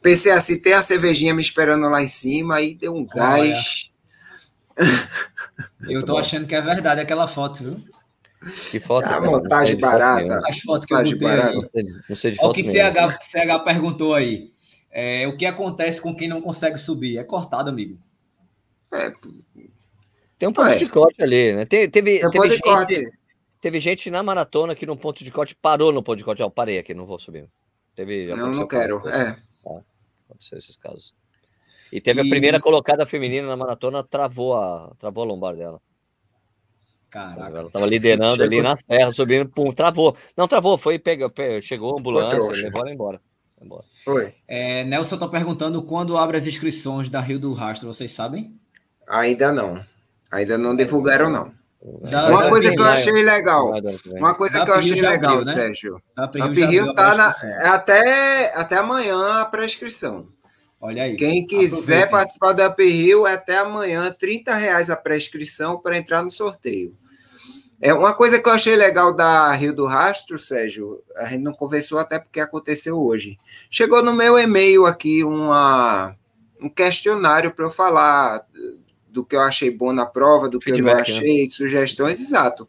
[0.00, 3.90] Pensei assim: tem a cervejinha me esperando lá em cima, aí deu um gás.
[5.88, 7.80] Eu tô achando que é verdade aquela foto, viu?
[8.70, 9.06] Que foto?
[9.06, 10.40] A montagem barata.
[10.46, 11.70] As fotos que eu botei barata.
[11.74, 11.84] aí.
[12.08, 14.52] Não sei de foto o que CH, CH perguntou aí.
[14.90, 17.18] É, o que acontece com quem não consegue subir?
[17.18, 17.98] É cortado, amigo.
[18.92, 19.12] É.
[20.38, 20.76] Tem um ponto é.
[20.76, 21.64] de corte ali, né?
[21.64, 23.04] Teve, teve, teve, gente,
[23.60, 26.42] teve gente na maratona que no ponto de corte parou no ponto de corte.
[26.42, 27.48] Eu parei aqui, não vou subir.
[27.94, 29.06] Teve, não, não quero.
[29.08, 29.36] É.
[29.66, 29.80] Ah,
[30.28, 31.14] pode ser esses casos.
[31.92, 32.26] E teve e...
[32.26, 35.80] a primeira colocada feminina na maratona, travou a, travou a lombar dela.
[37.10, 37.58] Caraca.
[37.58, 38.46] Ela tava liderando chegou...
[38.46, 40.16] ali na serra, subindo, pum, travou.
[40.36, 41.30] Não travou, foi, pega,
[41.62, 43.20] chegou a ambulância, levou ela embora.
[43.60, 43.84] embora.
[44.06, 44.34] Oi.
[44.46, 48.60] É, Nelson tá perguntando quando abre as inscrições da Rio do Rastro, vocês sabem?
[49.08, 49.82] Ainda não.
[50.30, 51.52] Ainda não divulgaram, não.
[52.10, 53.72] Da, uma coisa que eu achei legal.
[54.10, 55.54] Uma coisa que eu achei legal, abriu, né?
[55.54, 56.02] Sérgio.
[56.16, 57.32] A Rio tá na,
[57.72, 60.26] até, até amanhã a prescrição.
[60.86, 61.16] Olha aí.
[61.16, 62.10] Quem quiser Aproveita.
[62.10, 66.96] participar da Up Rio, é até amanhã, 30 reais a pré-inscrição para entrar no sorteio.
[67.80, 71.52] É uma coisa que eu achei legal da Rio do Rastro, Sérgio, a gente não
[71.52, 73.36] conversou até porque aconteceu hoje.
[73.68, 76.14] Chegou no meu e-mail aqui uma,
[76.62, 78.46] um questionário para eu falar
[79.08, 81.46] do que eu achei bom na prova, do que Feedback, eu não achei, né?
[81.48, 82.68] sugestões, exato.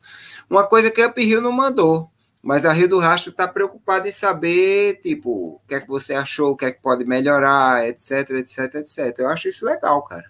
[0.49, 2.09] Uma coisa que a Up Rio não mandou.
[2.41, 6.13] Mas a Rio do Rastro está preocupada em saber, tipo, o que é que você
[6.13, 9.19] achou, o que é que pode melhorar, etc, etc, etc.
[9.19, 10.25] Eu acho isso legal, cara.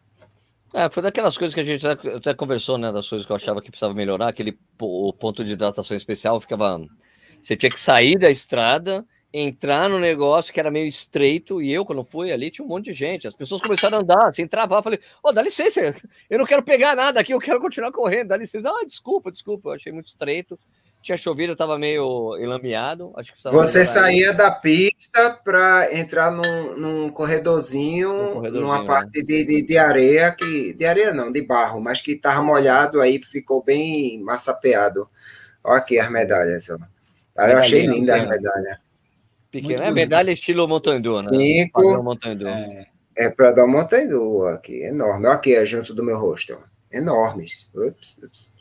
[0.74, 2.91] É, foi daquelas coisas que a gente até, conversou, né?
[2.91, 4.28] Das coisas que eu achava que precisava melhorar.
[4.28, 6.80] Aquele o ponto de hidratação especial ficava.
[7.41, 11.62] Você tinha que sair da estrada, entrar no negócio que era meio estreito.
[11.62, 13.28] E eu, quando fui ali, tinha um monte de gente.
[13.28, 14.84] As pessoas começaram a andar, assim, travar.
[14.84, 15.96] Falei, ô, oh, dá licença,
[16.30, 18.30] eu não quero pegar nada aqui, eu quero continuar correndo.
[18.30, 18.70] Dá licença.
[18.70, 20.60] Ah, desculpa, desculpa, eu achei muito estreito
[21.01, 23.13] tinha chovido, estava meio enlameado.
[23.15, 28.86] Acho que Você saía da pista para entrar num, num corredorzinho, um corredorzinho, numa né?
[28.86, 32.99] parte de, de, de, areia, que de areia não, de barro, mas que estava molhado,
[32.99, 35.10] aí ficou bem massapeado.
[35.63, 36.69] Olha aqui as medalhas.
[36.69, 36.77] Ó.
[37.36, 38.77] Cara, eu achei linda as medalhas.
[39.49, 41.29] Pequena, é medalha estilo Montandu, né?
[41.29, 42.17] Cinco.
[42.45, 42.88] É,
[43.25, 45.25] é para dar um Montandu aqui, enorme.
[45.25, 46.57] Olha aqui, é junto do meu rosto.
[46.91, 47.71] Enormes.
[47.73, 48.57] Ups, ups.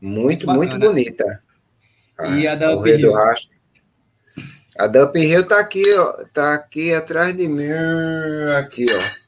[0.00, 0.66] Muito, Bacana.
[0.66, 1.42] muito bonita.
[2.36, 3.12] E a da Up Hill?
[4.78, 6.12] A da Up Hill tá aqui, ó.
[6.32, 7.70] Tá aqui atrás de mim.
[8.58, 9.26] Aqui, ó.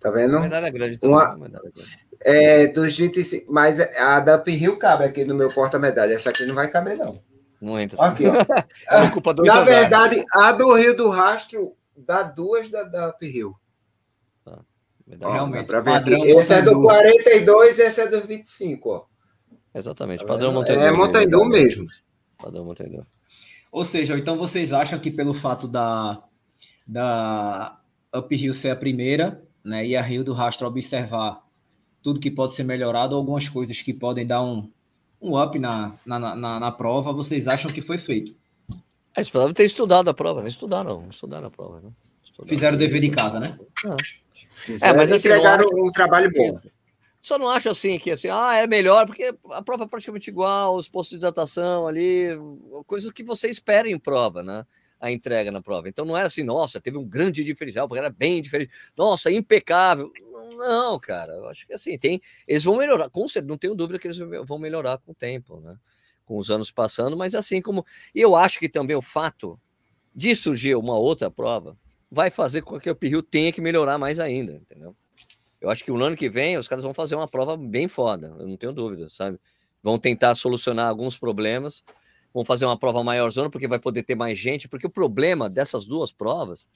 [0.00, 0.40] Tá vendo?
[0.40, 1.16] Medalha grande também.
[1.16, 2.08] Uma, medalha grande.
[2.20, 3.52] É, dos 25.
[3.52, 6.14] Mas a da Up Hill cabe aqui no meu porta-medalha.
[6.14, 7.22] Essa aqui não vai caber, não.
[7.60, 8.00] Não entra.
[8.04, 8.34] Aqui, ó.
[8.94, 13.54] é, Na verdade, a do Rio do Rastro dá duas da, da Up Hill.
[14.44, 14.60] Tá.
[15.18, 15.72] Realmente.
[16.26, 19.04] Esse é do 42 e esse é do 25, ó.
[19.74, 20.86] Exatamente, tá padrão Montenegro.
[20.86, 21.86] É Montenegro mesmo.
[22.36, 23.06] Padrão Montenegro.
[23.70, 26.18] Ou seja, então vocês acham que pelo fato da,
[26.86, 27.78] da
[28.14, 31.42] Up Hill ser a primeira, né, e a Rio do Rastro observar
[32.02, 34.70] tudo que pode ser melhorado, algumas coisas que podem dar um,
[35.20, 38.34] um up na, na, na, na prova, vocês acham que foi feito?
[39.14, 41.80] É, eles precisavam ter estudado a prova, não estudaram, estudaram a prova.
[41.80, 41.90] Né?
[42.24, 43.58] Estudaram Fizeram o dever de casa, né?
[43.84, 43.96] Ah.
[44.82, 46.60] É, mas assim, entregaram um trabalho bom.
[47.28, 50.74] Só não acho assim que assim, ah, é melhor, porque a prova é praticamente igual,
[50.74, 52.28] os postos de hidratação ali,
[52.86, 54.64] coisas que você espera em prova, né?
[54.98, 55.90] A entrega na prova.
[55.90, 58.72] Então não era assim, nossa, teve um grande diferencial, porque era bem diferente.
[58.96, 60.10] Nossa, impecável.
[60.56, 62.18] Não, cara, eu acho que assim, tem.
[62.46, 65.60] Eles vão melhorar, com certeza, não tenho dúvida que eles vão melhorar com o tempo,
[65.60, 65.76] né?
[66.24, 67.84] Com os anos passando, mas assim como.
[68.14, 69.60] E eu acho que também o fato
[70.14, 71.76] de surgir uma outra prova
[72.10, 74.96] vai fazer com que o Pirril tenha que melhorar mais ainda, entendeu?
[75.60, 78.34] Eu acho que o ano que vem os caras vão fazer uma prova bem foda,
[78.38, 79.38] eu não tenho dúvida, sabe?
[79.82, 81.82] Vão tentar solucionar alguns problemas,
[82.32, 85.48] vão fazer uma prova maior zona, porque vai poder ter mais gente, porque o problema
[85.48, 86.68] dessas duas provas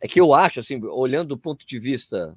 [0.00, 2.36] é que eu acho, assim, olhando do ponto de vista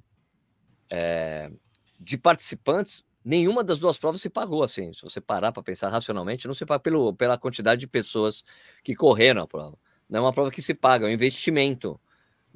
[0.89, 1.51] é,
[1.99, 6.47] de participantes, nenhuma das duas provas se pagou, assim, se você parar para pensar racionalmente,
[6.47, 8.43] não se paga pelo, pela quantidade de pessoas
[8.83, 9.77] que correram a prova.
[10.09, 11.99] Não é uma prova que se paga, é um investimento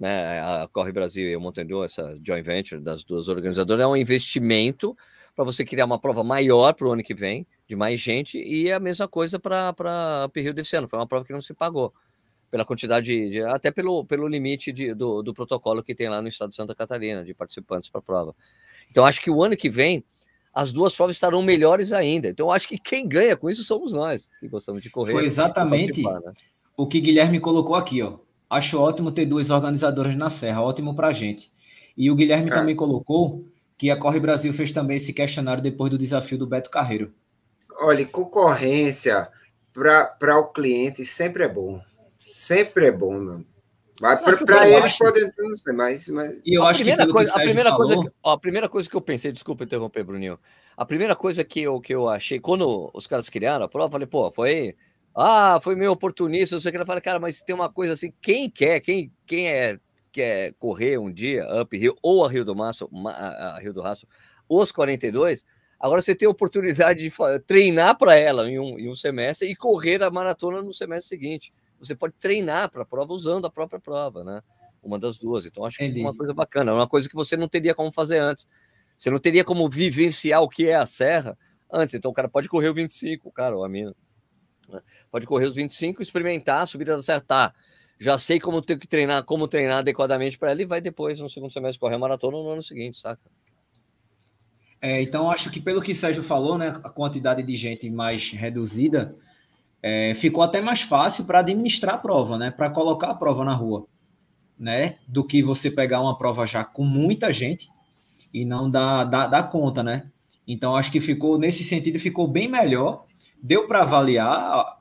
[0.02, 3.96] né, a Corre Brasil e o Montenegro, essa joint venture das duas organizadoras, é um
[3.96, 4.98] investimento
[5.36, 8.68] para você criar uma prova maior para o ano que vem, de mais gente, e
[8.68, 10.88] é a mesma coisa para a Rio desse ano.
[10.88, 11.94] Foi uma prova que não se pagou,
[12.50, 16.28] pela quantidade, de, até pelo, pelo limite de, do, do protocolo que tem lá no
[16.28, 18.36] estado de Santa Catarina, de participantes para a prova.
[18.90, 20.04] Então, acho que o ano que vem
[20.52, 22.28] as duas provas estarão melhores ainda.
[22.28, 25.12] Então, acho que quem ganha com isso somos nós, que gostamos de correr.
[25.12, 26.34] Foi exatamente né?
[26.76, 28.18] o que Guilherme colocou aqui, ó
[28.52, 31.52] acho ótimo ter duas organizadoras na Serra, ótimo para a gente.
[31.96, 32.54] E o Guilherme é.
[32.54, 33.46] também colocou
[33.78, 37.14] que a Corre Brasil fez também esse questionário depois do desafio do Beto Carreiro.
[37.80, 39.28] Olha, concorrência
[39.74, 41.82] para o cliente sempre é bom.
[42.26, 43.46] Sempre é bom, meu.
[44.46, 44.98] Para eles acho...
[44.98, 46.42] podem não sei, mas, mas...
[46.44, 47.88] E eu a acho que coisa, a primeira falou...
[47.88, 50.40] coisa que, ó, a primeira coisa que eu pensei, desculpa interromper, Bruninho.
[50.76, 53.92] A primeira coisa que eu, que eu achei, quando os caras criaram a prova, eu
[53.92, 54.76] falei, pô, foi
[55.15, 56.78] ah, foi meio oportunista, não sei o que.
[56.78, 59.80] Ela fala, cara, mas tem uma coisa assim, quem quer, quem, quem é,
[60.12, 64.08] quer correr um dia, Up Rio, ou a Rio do Maço, a Rio do Raço,
[64.47, 65.45] os 42,
[65.80, 67.13] agora você tem a oportunidade de
[67.45, 71.54] treinar para ela em um, em um semestre e correr a maratona no semestre seguinte.
[71.80, 74.41] Você pode treinar para a prova usando a própria prova, né?
[74.84, 75.45] Uma das duas.
[75.45, 77.91] Então, acho que é uma coisa bacana, é uma coisa que você não teria como
[77.91, 78.47] fazer antes.
[78.97, 81.38] Você não teria como vivenciar o que é a serra
[81.71, 81.95] antes.
[81.95, 83.95] Então, o cara pode correr o 25, cara, ou a mina.
[84.71, 84.81] Né?
[85.12, 87.53] Pode correr os 25, experimentar, subir da acertar.
[87.99, 91.29] Já sei como ter que treinar, como treinar adequadamente para ela e vai depois, no
[91.29, 93.21] segundo semestre, correr a maratona no ano seguinte, saca?
[94.81, 98.31] É, então, acho que pelo que o Sérgio falou, né, a quantidade de gente mais
[98.31, 99.15] reduzida,
[99.84, 103.53] é, ficou até mais fácil para administrar a prova, né, para colocar a prova na
[103.53, 103.86] rua,
[104.57, 107.69] né, do que você pegar uma prova já com muita gente
[108.34, 110.10] e não dar, dar, dar conta, né.
[110.47, 113.05] Então, acho que ficou, nesse sentido, ficou bem melhor
[113.41, 114.77] deu para avaliar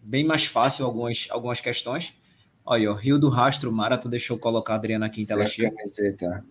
[0.00, 2.14] bem mais fácil algumas, algumas questões.
[2.64, 5.72] Olha, o Rio do Rastro, Mara, tu deixou colocar a Adriana aqui em tela cheia.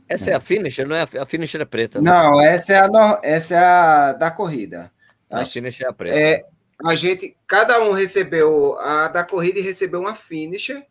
[0.09, 1.03] Essa é a finisher, não é?
[1.03, 2.01] A finisher é preta.
[2.01, 2.09] Né?
[2.09, 3.19] Não, essa é a, no...
[3.21, 4.91] essa é a da corrida.
[5.29, 6.17] A, a finisher é a preta.
[6.17, 6.43] É,
[6.83, 10.87] a gente, cada um recebeu a da corrida e recebeu uma finisher,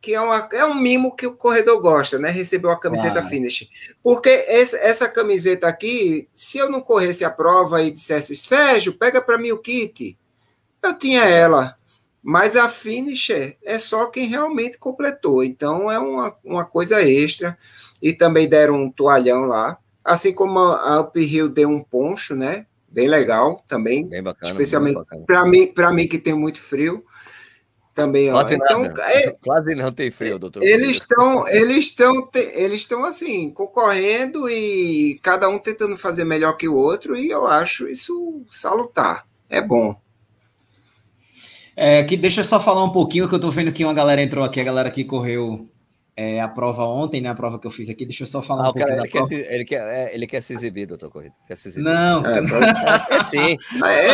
[0.00, 2.30] que é, uma, é um mimo que o corredor gosta, né?
[2.30, 3.22] Recebeu a camiseta ah.
[3.22, 3.68] finish.
[4.02, 9.20] Porque esse, essa camiseta aqui, se eu não corresse a prova e dissesse, Sérgio, pega
[9.20, 10.16] para mim o kit,
[10.82, 11.76] eu tinha ela.
[12.22, 15.44] Mas a finisher é só quem realmente completou.
[15.44, 17.56] Então é uma, uma coisa extra.
[18.02, 19.78] E também deram um toalhão lá.
[20.04, 22.66] Assim como a Up Hill deu um poncho, né?
[22.88, 24.06] Bem legal também.
[24.08, 24.52] Bem bacana.
[24.52, 27.04] Especialmente para mim, para mim que tem muito frio
[27.96, 28.30] também.
[28.30, 28.58] Quase ó.
[28.58, 30.62] Então, é, quase não tem frio, doutor.
[30.62, 36.68] Eles estão, eles estão, eles estão assim concorrendo e cada um tentando fazer melhor que
[36.68, 39.26] o outro e eu acho isso salutar.
[39.48, 39.98] É bom.
[41.74, 44.22] É, que deixa eu só falar um pouquinho que eu tô vendo que uma galera
[44.22, 45.66] entrou aqui, a galera que correu
[46.16, 47.28] é, a prova ontem, né?
[47.28, 48.06] A prova que eu fiz aqui.
[48.06, 50.26] Deixa eu só falar ah, um pouquinho cara, ele, quer se, ele, quer, é, ele
[50.26, 51.34] quer se exibir, doutor Corrida.
[51.46, 51.84] Quer se exibir.
[51.84, 52.38] Não, é,
[53.14, 53.58] é, sim.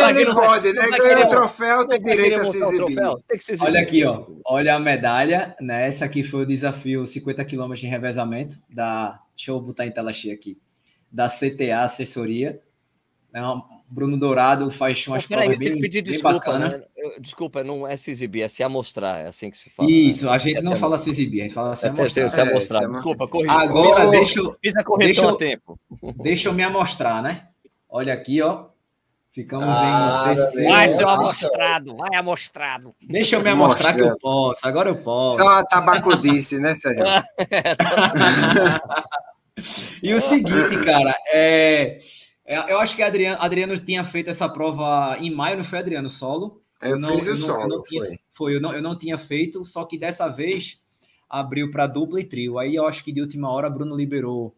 [0.09, 0.89] Ele não pode, né?
[0.97, 2.97] Ganha o troféu, tem direito a se exibir.
[3.39, 3.65] se exibir.
[3.65, 4.25] Olha aqui, ó.
[4.45, 5.87] Olha a medalha, né?
[5.87, 9.21] Esse aqui foi o desafio 50 km de revezamento da.
[9.33, 10.59] Deixa eu botar em tela cheia aqui.
[11.09, 12.59] Da CTA Assessoria.
[13.33, 16.69] É uma, Bruno Dourado faz umas provas aí, bem, pedir bem desculpa, bacana.
[16.69, 16.83] Né?
[16.97, 19.89] Eu, desculpa, não é se exibir, é se amostrar, é assim que se fala.
[19.91, 20.31] Isso, né?
[20.31, 22.29] a gente é não fala se exibir, a gente fala se amostrar.
[22.29, 22.83] Se, amostrar.
[22.83, 23.53] É, desculpa, corrija.
[23.53, 24.57] Agora, deixa eu...
[24.59, 25.79] Fiz a correção deixa, a tempo.
[26.17, 27.49] Deixa eu me amostrar, né?
[27.87, 28.65] Olha aqui, ó.
[29.31, 30.69] Ficamos ah, em terceiro.
[30.69, 32.95] Vai, seu amostrado, vai amostrado.
[33.01, 35.37] Deixa eu me amostrar que eu posso, agora eu posso.
[35.37, 37.03] Só a tabacudice, né, Sérgio?
[40.01, 41.99] e o seguinte, cara, é...
[42.45, 46.09] É, eu acho que Adriano, Adriano tinha feito essa prova em maio, não foi Adriano
[46.09, 46.61] solo?
[46.81, 48.19] Eu, não, fiz o solo, não tinha, foi.
[48.31, 48.55] foi.
[48.55, 50.81] eu, não, eu não tinha feito, só que dessa vez
[51.29, 52.59] abriu para dupla e trio.
[52.59, 54.55] Aí eu acho que de última hora Bruno liberou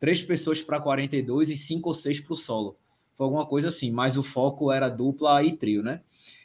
[0.00, 2.76] três pessoas para 42 e cinco ou seis para o solo.
[3.16, 6.00] Foi alguma coisa assim, mas o foco era dupla e trio, né?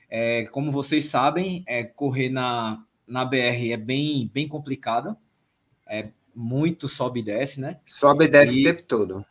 [0.09, 5.15] É, como vocês sabem, é, correr na, na BR é bem, bem complicado.
[5.87, 7.79] É muito sobe e desce, né?
[7.85, 9.25] Sobe e desce e, o tempo todo.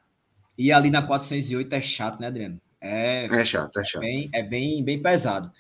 [0.57, 2.61] E ali na 408 é chato, né, Adriano?
[2.81, 4.01] É, é chato, é chato.
[4.01, 5.51] Bem, é bem, bem pesado.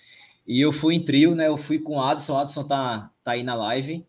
[0.47, 1.47] E eu fui em trio, né?
[1.47, 4.05] Eu fui com o Adson, o Adson tá, tá aí na live.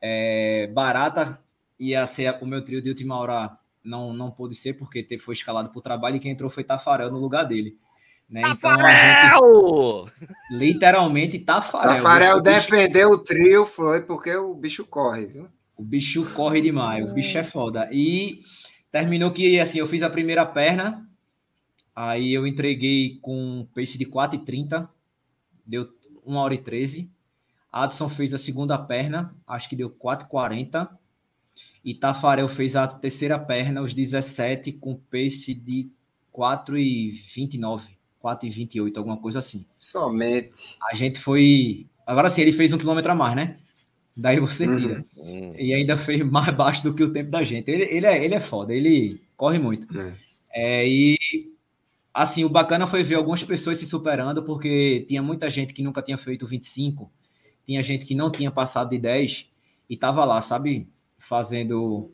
[0.00, 1.38] É, barata
[1.78, 5.70] ia ser o meu trio de última hora não, não pôde ser porque foi escalado
[5.70, 7.76] para o trabalho e quem entrou foi Tafarel no lugar dele.
[8.28, 8.42] Né?
[8.46, 10.12] Então a gente
[10.50, 11.96] literalmente Tafarel.
[11.96, 15.48] Tafarel defendeu o trio, foi porque o bicho corre, viu?
[15.76, 17.88] O bicho corre demais, o bicho é foda.
[17.92, 18.40] E
[18.92, 21.08] terminou que assim, eu fiz a primeira perna,
[21.96, 24.88] aí eu entreguei com um pace de 4,30,
[25.66, 25.92] deu
[26.24, 27.10] 1 hora e 13.
[27.72, 30.88] Adson fez a segunda perna, acho que deu 4,40.
[31.84, 35.90] E Tafarel fez a terceira perna, os 17, com pace de
[36.32, 37.82] 4,29.
[38.22, 39.66] 4 e 28, alguma coisa assim.
[39.76, 40.78] Somente.
[40.90, 41.88] A gente foi.
[42.06, 43.58] Agora sim, ele fez um quilômetro a mais, né?
[44.16, 44.76] Daí você uhum.
[44.76, 45.04] tira.
[45.16, 45.50] Uhum.
[45.58, 47.70] E ainda fez mais baixo do que o tempo da gente.
[47.70, 49.86] Ele, ele, é, ele é foda, ele corre muito.
[49.98, 50.14] É.
[50.54, 51.18] É, e
[52.12, 56.02] assim, o bacana foi ver algumas pessoas se superando, porque tinha muita gente que nunca
[56.02, 57.10] tinha feito 25,
[57.64, 59.50] tinha gente que não tinha passado de 10
[59.88, 60.86] e tava lá, sabe?
[61.18, 62.10] Fazendo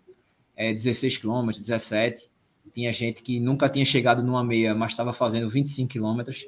[0.57, 2.31] é, 16 quilômetros, 17.
[2.73, 6.47] Tinha gente que nunca tinha chegado numa meia, mas estava fazendo 25 quilômetros.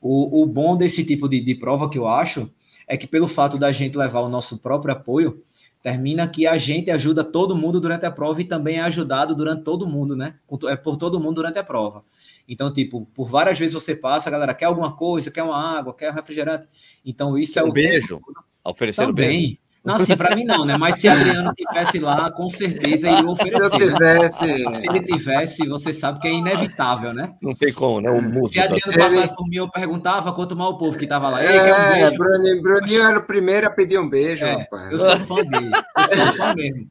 [0.00, 2.50] O, o bom desse tipo de, de prova que eu acho
[2.90, 5.44] é que, pelo fato da gente levar o nosso próprio apoio,
[5.80, 9.62] termina que a gente ajuda todo mundo durante a prova e também é ajudado durante
[9.62, 10.34] todo mundo, né?
[10.68, 12.04] É por todo mundo durante a prova.
[12.48, 15.94] Então, tipo, por várias vezes você passa, a galera quer alguma coisa, quer uma água,
[15.94, 16.66] quer um refrigerante.
[17.06, 18.16] Então, isso é um o beijo.
[18.16, 18.44] Tempo.
[18.64, 19.56] Oferecer o beijo.
[19.82, 20.76] Não, assim, para mim não, né?
[20.76, 23.58] Mas se Adriano tivesse lá, com certeza ele oferecer.
[23.58, 24.42] Se eu tivesse.
[24.42, 24.78] Né?
[24.78, 27.34] Se ele tivesse, você sabe que é inevitável, né?
[27.40, 28.10] Não tem como, né?
[28.10, 31.30] O músico, se Adriano passasse por mim, eu perguntava quanto mal o povo que tava
[31.30, 31.42] lá.
[31.42, 34.92] é, um Bruninho, Bruninho era o primeiro a pedir um beijo, é, rapaz.
[34.92, 35.70] Eu sou fã dele.
[35.96, 36.86] Eu sou fã mesmo.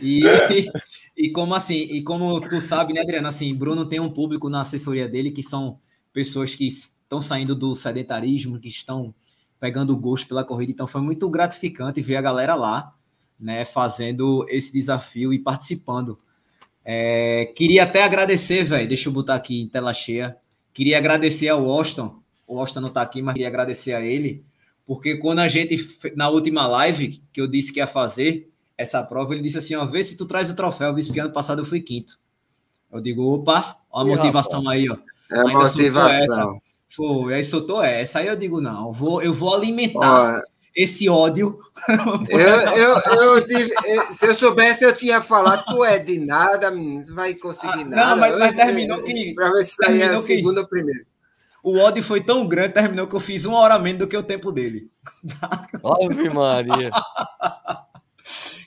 [0.00, 0.22] E,
[1.16, 3.28] e como assim, e como tu sabe, né, Adriano?
[3.28, 5.78] Assim, Bruno tem um público na assessoria dele que são
[6.10, 9.14] pessoas que estão saindo do sedentarismo, que estão
[9.64, 10.72] pegando gosto pela corrida.
[10.72, 12.92] Então foi muito gratificante ver a galera lá,
[13.40, 16.18] né, fazendo esse desafio e participando.
[16.84, 18.86] É, queria até agradecer, velho.
[18.86, 20.36] Deixa eu botar aqui em tela cheia.
[20.74, 22.10] Queria agradecer ao Austin.
[22.46, 24.44] O Austin não está aqui, mas queria agradecer a ele,
[24.86, 25.78] porque quando a gente
[26.14, 29.86] na última live que eu disse que ia fazer essa prova, ele disse assim: ó,
[29.86, 30.88] vê se tu traz o troféu.
[30.88, 32.18] Eu vi ano passado eu fui quinto.
[32.92, 34.98] Eu digo, opa, ó a motivação aí, ó.
[35.32, 36.60] É a motivação.
[36.88, 38.20] Foi, aí soltou essa.
[38.20, 40.42] Aí eu digo, não, vou, eu vou alimentar
[40.74, 41.58] esse ódio.
[42.28, 46.70] eu, eu, eu tive, eh, se eu soubesse, eu tinha falado, tu é de nada,
[46.70, 48.06] não vai conseguir ah, nada.
[48.10, 49.34] Não, mas, mas terminou que.
[49.34, 51.06] Para ver se saía segundo ou primeiro.
[51.62, 54.22] O ódio foi tão grande, terminou que eu fiz uma hora menos do que o
[54.22, 54.90] tempo dele.
[55.82, 56.90] Ave Maria.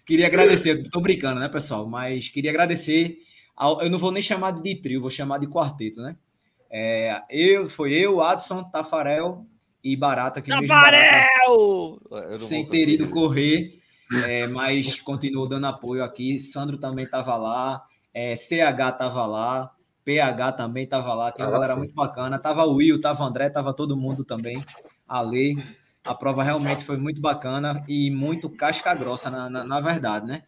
[0.05, 1.87] queria agradecer, estou brincando, né, pessoal?
[1.87, 3.19] Mas queria agradecer.
[3.55, 6.15] Ao, eu não vou nem chamar de trio, vou chamar de quarteto, né?
[6.69, 9.45] É, eu, foi eu, Adson, Tafarel
[9.83, 11.99] e Barata que Tafarel!
[12.09, 13.79] Barata, sem ter ido correr,
[14.25, 16.39] é, mas continuou dando apoio aqui.
[16.39, 19.71] Sandro também estava lá, é, CH estava lá,
[20.03, 22.39] PH também estava lá, tem uma galera muito bacana.
[22.39, 24.63] Tava o Will, tava o André, tava todo mundo também.
[25.07, 25.55] A Lei.
[26.05, 30.43] A prova realmente foi muito bacana e muito casca grossa, na, na, na verdade, né?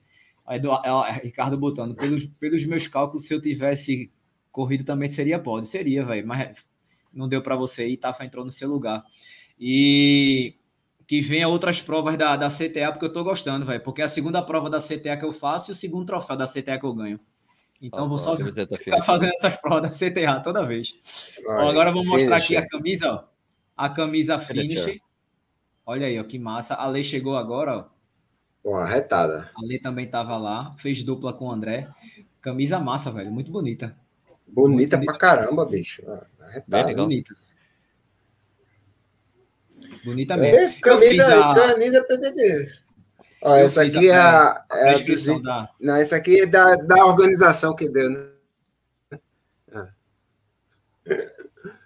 [0.48, 4.10] Aí do, é, Ricardo botando, pelos, pelos meus cálculos, se eu tivesse
[4.52, 6.66] corrido também seria pode, seria, velho, mas
[7.14, 9.04] não deu para você ir, Tafa entrou no seu lugar.
[9.60, 10.56] E
[11.10, 14.10] que venha outras provas da, da CTA, porque eu tô gostando, velho, porque é a
[14.10, 16.94] segunda prova da CTA que eu faço e o segundo troféu da CTA que eu
[16.94, 17.20] ganho.
[17.82, 20.94] Então oh, vou só ficar fazendo essas provas da CTA toda vez.
[21.44, 23.24] Vai, ó, agora vou mostrar aqui a camisa, ó.
[23.76, 25.00] A camisa finish.
[25.86, 26.76] Olha aí, ó, que massa.
[26.76, 27.86] A Lei chegou agora, ó.
[28.62, 29.50] Pô, arretada.
[29.56, 31.90] A Lei também tava lá, fez dupla com o André.
[32.40, 33.98] Camisa massa, velho, muito bonita.
[34.52, 36.02] Bonita pra caramba, bicho.
[36.54, 37.06] É, tá legal.
[37.06, 37.36] bonita.
[40.04, 40.58] Bonita mesmo.
[40.58, 41.56] É, camisa, a...
[41.56, 42.80] camisa PDD.
[43.42, 45.70] Ó, essa aqui a, é a, é a da...
[45.80, 49.20] Não, essa aqui é da, da organização que deu, né?
[49.72, 49.90] Ah.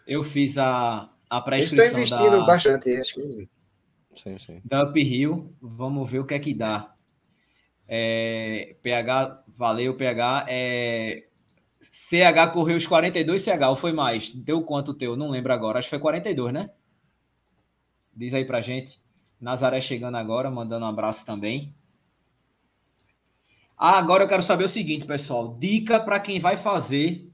[0.07, 1.85] Eu fiz a, a pré-inscrição.
[1.85, 2.45] Estou investindo da...
[2.45, 3.49] bastante, acho que.
[4.15, 4.61] Sim, sim.
[4.63, 6.93] Da Uphill, vamos ver o que é que dá.
[7.87, 10.45] É, PH, valeu, PH.
[10.47, 11.23] É,
[11.91, 14.31] CH correu os 42 CH, ou foi mais?
[14.31, 15.15] Deu quanto teu?
[15.15, 15.79] Não lembro agora.
[15.79, 16.69] Acho que foi 42, né?
[18.15, 19.01] Diz aí pra gente.
[19.39, 21.75] Nazaré chegando agora, mandando um abraço também.
[23.77, 25.57] Ah, agora eu quero saber o seguinte, pessoal.
[25.59, 27.29] Dica para quem vai fazer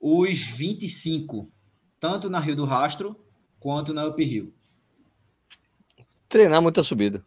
[0.00, 1.50] os 25,
[1.98, 3.18] tanto na Rio do Rastro
[3.58, 4.54] quanto na Up Rio.
[6.28, 7.24] Treinar muita subida.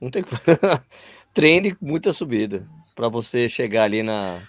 [0.00, 0.22] Não tem
[1.34, 4.40] Treine muita subida para você chegar ali na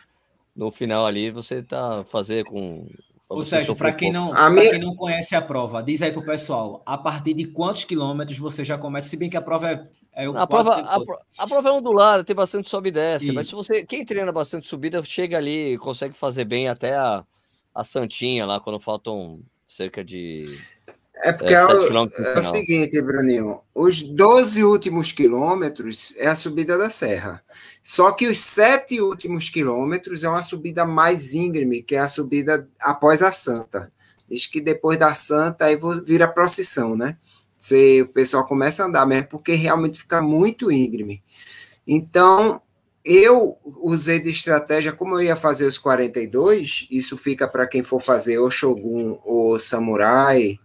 [0.58, 2.88] no final ali você tá fazer com
[3.30, 4.72] Ou seja, para quem, não, minha...
[4.72, 8.40] quem não conhece a prova, diz aí para o pessoal, a partir de quantos quilômetros
[8.40, 10.96] você já começa, se bem que a prova é, é o a prova, a,
[11.38, 13.34] a, prova é ondulada, tem bastante sobe e desce, Isso.
[13.36, 17.24] mas se você, quem treina bastante subida, chega ali e consegue fazer bem até a,
[17.76, 20.46] a Santinha lá, quando faltam cerca de
[21.22, 26.78] é porque é, é, o, é seguinte, Bruninho, os 12 últimos quilômetros é a subida
[26.78, 27.44] da serra.
[27.84, 32.68] Só que os sete últimos quilômetros é uma subida mais íngreme, que é a subida
[32.80, 33.92] após a Santa.
[34.30, 37.18] Diz que depois da Santa aí vira procissão, né?
[37.58, 41.24] Você, o pessoal começa a andar mesmo, porque realmente fica muito íngreme.
[41.88, 42.62] Então,
[43.04, 48.02] eu usei de estratégia, como eu ia fazer os 42, isso fica para quem for
[48.02, 50.60] fazer o Shogun ou Samurai,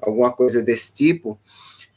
[0.00, 1.38] alguma coisa desse tipo,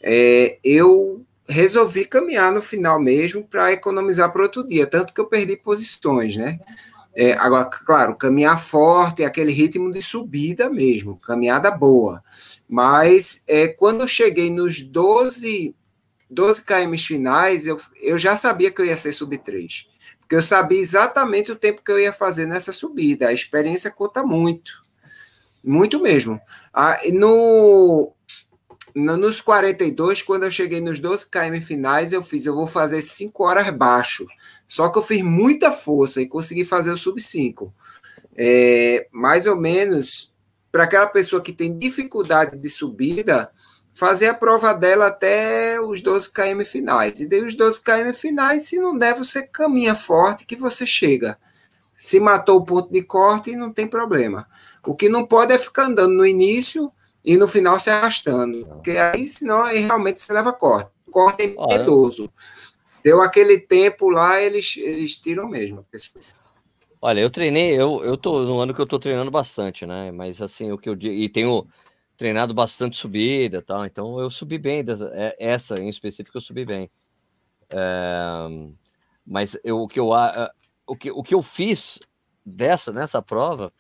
[0.02, 5.28] é, eu resolvi caminhar no final mesmo para economizar para outro dia, tanto que eu
[5.28, 6.60] perdi posições, né?
[7.16, 12.24] É, agora, claro, caminhar forte, aquele ritmo de subida mesmo, caminhada boa.
[12.68, 15.76] Mas é, quando eu cheguei nos 12,
[16.28, 19.88] 12 km finais, eu, eu já sabia que eu ia ser sub 3.
[20.22, 23.28] Porque eu sabia exatamente o tempo que eu ia fazer nessa subida.
[23.28, 24.83] A experiência conta muito.
[25.64, 26.40] Muito mesmo.
[26.74, 28.14] Ah, no,
[28.94, 33.02] no, nos 42, quando eu cheguei nos 12 km finais, eu fiz, eu vou fazer
[33.02, 34.26] 5 horas baixo.
[34.68, 37.74] Só que eu fiz muita força e consegui fazer o sub 5.
[38.36, 40.34] É, mais ou menos,
[40.72, 43.50] para aquela pessoa que tem dificuldade de subida,
[43.94, 47.20] fazer a prova dela até os 12 km finais.
[47.20, 51.38] E daí os 12 km finais, se não der, você caminha forte que você chega.
[51.96, 54.48] Se matou o ponto de corte, não tem problema.
[54.86, 56.92] O que não pode é ficar andando no início
[57.24, 58.66] e no final se arrastando.
[58.66, 60.92] Porque aí, senão, aí realmente você leva corte.
[61.10, 62.30] Corte é impiedoso.
[63.04, 65.86] Deu aquele tempo lá, eles, eles tiram mesmo.
[67.02, 70.12] Olha, eu treinei, eu, eu tô no ano que eu tô treinando bastante, né?
[70.12, 71.68] Mas assim, o que eu e tenho
[72.16, 76.64] treinado bastante subida tal, então eu subi bem, dessa, é, essa em específico eu subi
[76.64, 76.90] bem.
[77.70, 78.70] É,
[79.26, 80.10] mas eu, o, que eu,
[80.88, 82.00] o, que, o que eu fiz
[82.46, 83.74] dessa, nessa prova,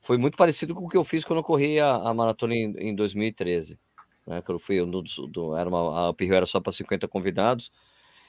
[0.00, 2.72] foi muito parecido com o que eu fiz quando eu corri a, a maratona em,
[2.78, 3.78] em 2013.
[4.26, 7.70] Né, quando eu fui, do, do, era uma, a Pirro era só para 50 convidados.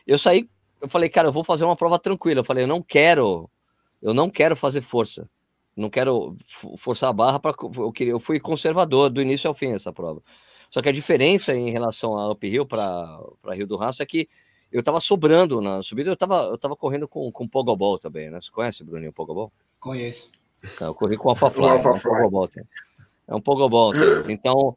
[0.05, 0.49] Eu saí,
[0.81, 2.41] eu falei, cara, eu vou fazer uma prova tranquila.
[2.41, 3.49] Eu falei, eu não quero,
[4.01, 5.29] eu não quero fazer força.
[5.75, 6.35] Não quero
[6.77, 10.21] forçar a barra para eu queria, eu fui conservador do início ao fim essa prova.
[10.69, 13.19] Só que a diferença em relação a uphill para
[13.53, 14.27] Rio do Rastro é que
[14.71, 18.39] eu estava sobrando na subida, eu estava eu tava correndo com, com Pogobol também, né?
[18.39, 19.51] Você conhece, Bruninho, Pogobol?
[19.79, 20.29] Conheço.
[20.63, 21.65] Então, eu corri com o AlphaFly.
[21.65, 22.49] Alpha é, um Pogobol,
[23.27, 23.93] é um Pogobol.
[24.29, 24.75] Então,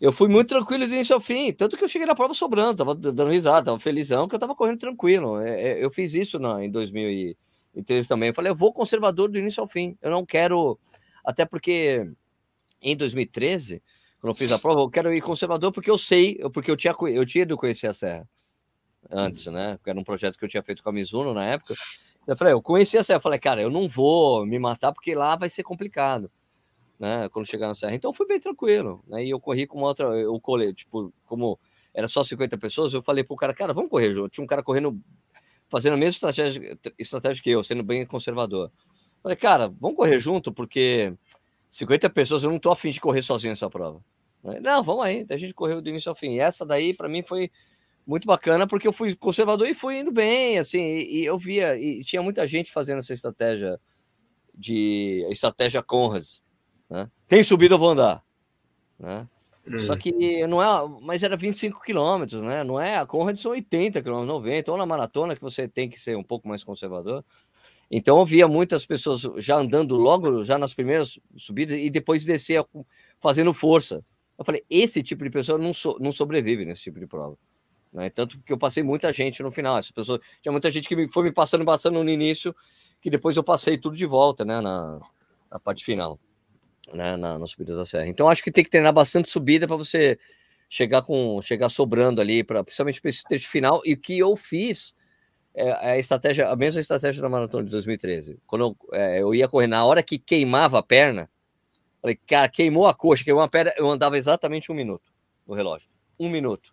[0.00, 1.52] eu fui muito tranquilo do início ao fim.
[1.52, 4.54] Tanto que eu cheguei na prova sobrando, tava dando risada, tava felizão, que eu tava
[4.54, 5.40] correndo tranquilo.
[5.40, 8.30] É, é, eu fiz isso na, em 2013 também.
[8.30, 9.96] Eu falei, eu vou conservador do início ao fim.
[10.00, 10.78] Eu não quero.
[11.22, 12.10] Até porque
[12.80, 13.82] em 2013,
[14.20, 16.94] quando eu fiz a prova, eu quero ir conservador porque eu sei, porque eu tinha,
[17.12, 18.28] eu tinha ido conhecer a Serra
[19.10, 19.76] antes, né?
[19.76, 21.74] Porque era um projeto que eu tinha feito com a Mizuno na época.
[22.32, 25.14] Eu falei, eu conheci a Serra, eu falei, cara, eu não vou me matar porque
[25.14, 26.30] lá vai ser complicado,
[26.98, 27.28] né?
[27.30, 27.94] Quando chegar na Serra.
[27.94, 29.24] Então fui bem tranquilo, né?
[29.24, 31.58] E eu corri com uma outra, eu colei, tipo, como
[31.92, 34.28] era só 50 pessoas, eu falei pro cara, cara, vamos correr junto.
[34.28, 35.00] Tinha um cara correndo,
[35.68, 38.66] fazendo a mesma estratégia, estratégia que eu, sendo bem conservador.
[38.66, 41.12] Eu falei, cara, vamos correr junto, porque
[41.68, 44.00] 50 pessoas eu não tô afim de correr sozinho essa prova.
[44.62, 46.34] Não, vamos aí, a gente correu do início ao fim.
[46.34, 47.50] E essa daí, para mim, foi
[48.06, 51.78] muito bacana, porque eu fui conservador e fui indo bem, assim, e, e, eu via,
[51.78, 53.80] e tinha muita gente fazendo essa estratégia
[54.56, 56.42] de estratégia Conras,
[56.88, 57.10] né?
[57.28, 58.24] Tem subido, eu vou andar,
[58.98, 59.28] né?
[59.66, 59.78] Hum.
[59.78, 62.64] Só que não é, mas era 25 quilômetros, né?
[62.64, 66.00] Não é, a Conrad são 80 quilômetros, 90, ou na maratona que você tem que
[66.00, 67.24] ser um pouco mais conservador.
[67.90, 72.64] Então eu via muitas pessoas já andando logo, já nas primeiras subidas, e depois descer
[73.18, 74.04] fazendo força.
[74.38, 77.36] Eu falei, esse tipo de pessoa não, so, não sobrevive nesse tipo de prova.
[77.92, 78.08] Né?
[78.10, 79.78] Tanto que eu passei muita gente no final.
[79.78, 82.54] Essa pessoa, tinha muita gente que me, foi me passando, passando no início,
[83.00, 84.60] que depois eu passei tudo de volta, né?
[84.60, 85.00] Na,
[85.50, 86.18] na parte final,
[86.92, 87.16] né?
[87.16, 88.06] Na, na subida da serra.
[88.06, 90.18] Então acho que tem que treinar bastante subida para você
[90.68, 93.80] chegar com chegar sobrando ali, para principalmente para esse trecho final.
[93.84, 94.94] E o que eu fiz
[95.52, 98.38] é, é, a estratégia, a mesma estratégia da maratona de 2013.
[98.46, 101.28] Quando eu, é, eu ia correr na hora que queimava a perna,
[102.00, 105.12] falei, cara, queimou a coxa, queimou a perna, eu andava exatamente um minuto
[105.46, 105.90] no relógio.
[106.20, 106.72] Um minuto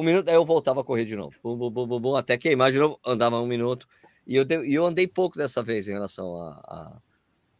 [0.00, 1.36] um minuto, aí eu voltava a correr de novo.
[1.42, 3.86] Bum, bum, bum, bum, até queimar de novo, andava um minuto.
[4.26, 7.00] E eu, e eu andei pouco dessa vez em relação a, a,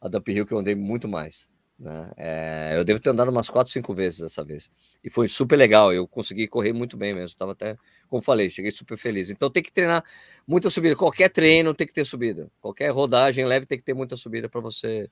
[0.00, 1.50] a Dump Hill, que eu andei muito mais.
[1.78, 2.10] Né?
[2.16, 4.70] É, eu devo ter andado umas quatro, cinco vezes dessa vez.
[5.04, 5.92] E foi super legal.
[5.92, 7.26] Eu consegui correr muito bem mesmo.
[7.26, 7.76] Estava até,
[8.08, 9.30] como falei, cheguei super feliz.
[9.30, 10.02] Então tem que treinar
[10.46, 10.96] muita subida.
[10.96, 12.50] Qualquer treino tem que ter subida.
[12.60, 15.10] Qualquer rodagem leve tem que ter muita subida para você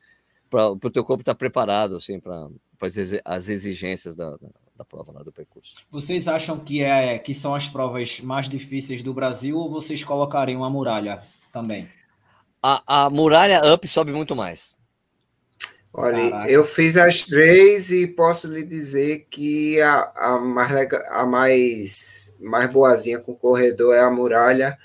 [0.50, 2.48] para o teu corpo estar tá preparado assim para
[3.24, 4.30] as exigências da,
[4.78, 5.76] da, prova lá do percurso.
[5.90, 10.62] Vocês acham que é que são as provas mais difíceis do Brasil ou vocês colocariam
[10.64, 11.20] a muralha
[11.52, 11.88] também?
[12.62, 14.76] A, a muralha up sobe muito mais.
[15.92, 16.50] Olha, Caraca.
[16.50, 22.70] eu fiz as três e posso lhe dizer que a, a, mais, a mais, mais
[22.70, 24.78] boazinha com o corredor é a muralha.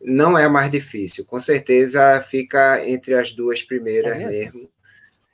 [0.00, 4.60] Não é a mais difícil, com certeza fica entre as duas primeiras é mesmo?
[4.60, 4.70] mesmo.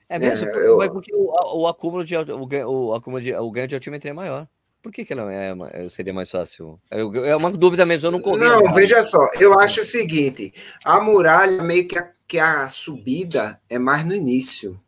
[0.08, 0.48] É mesmo?
[0.48, 0.78] É, eu...
[0.92, 4.46] porque o, o, acúmulo de o, o, acúmulo de, o ganho de altimetria é maior.
[4.82, 6.80] Por que, que não é, é, seria mais fácil?
[6.90, 8.38] É, é uma dúvida mesmo, eu não corri.
[8.38, 10.54] Não, veja só, eu acho o seguinte:
[10.84, 14.80] a muralha, meio que a, que a subida é mais no início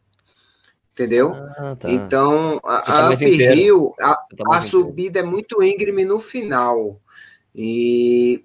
[0.98, 1.32] entendeu?
[1.56, 1.90] Ah, tá.
[1.90, 7.00] Então, a, tá a uphill, a, tá a subida é muito íngreme no final.
[7.54, 8.44] E,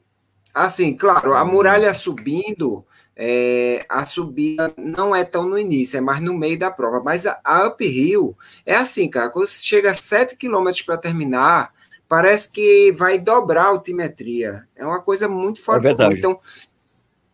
[0.53, 2.85] assim, claro, a muralha subindo,
[3.15, 7.01] é, a subida não é tão no início, é mais no meio da prova.
[7.03, 8.35] Mas a, a uphill
[8.65, 11.73] é assim, cara, quando você chega a 7 km para terminar,
[12.07, 14.67] parece que vai dobrar a altimetria.
[14.75, 15.85] É uma coisa muito forte.
[15.85, 16.19] É verdade.
[16.19, 16.39] Então,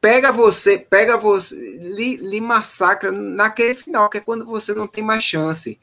[0.01, 5.03] pega você, pega você, lhe, lhe, massacra naquele final, que é quando você não tem
[5.03, 5.79] mais chance.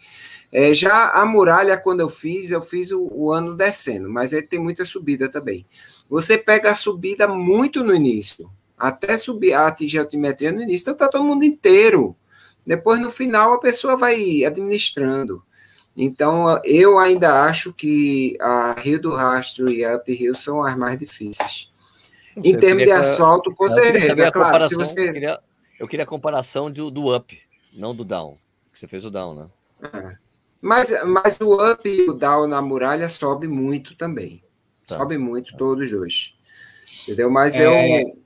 [0.53, 4.47] É, já a muralha, quando eu fiz, eu fiz o, o, ano descendo, mas ele
[4.47, 5.67] tem muita subida também.
[6.09, 10.97] Você pega a subida muito no início, até subir, atingir a altimetria no início, então
[10.97, 12.17] tá todo mundo inteiro.
[12.67, 15.43] Depois, no final, a pessoa vai administrando.
[15.97, 20.77] Então, eu ainda acho que a Rio do Rastro e a Up Rio são as
[20.77, 21.71] mais difíceis
[22.37, 24.31] em termos de assalto, com certeza.
[24.31, 25.09] Claro, se você...
[25.09, 25.41] eu, queria,
[25.81, 27.39] eu queria a comparação do, do up,
[27.73, 28.37] não do down.
[28.73, 29.47] Que você fez o down, né?
[29.93, 30.17] É.
[30.61, 34.43] Mas, mas o up e o down na muralha sobe muito também.
[34.87, 34.99] Tá.
[34.99, 35.59] Sobe muito tá.
[35.59, 36.37] todos dois.
[37.03, 37.31] Entendeu?
[37.31, 38.03] Mas é...
[38.03, 38.19] eu.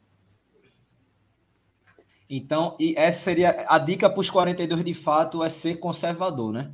[2.32, 6.70] Então, e essa seria a dica para os 42 de fato é ser conservador, né?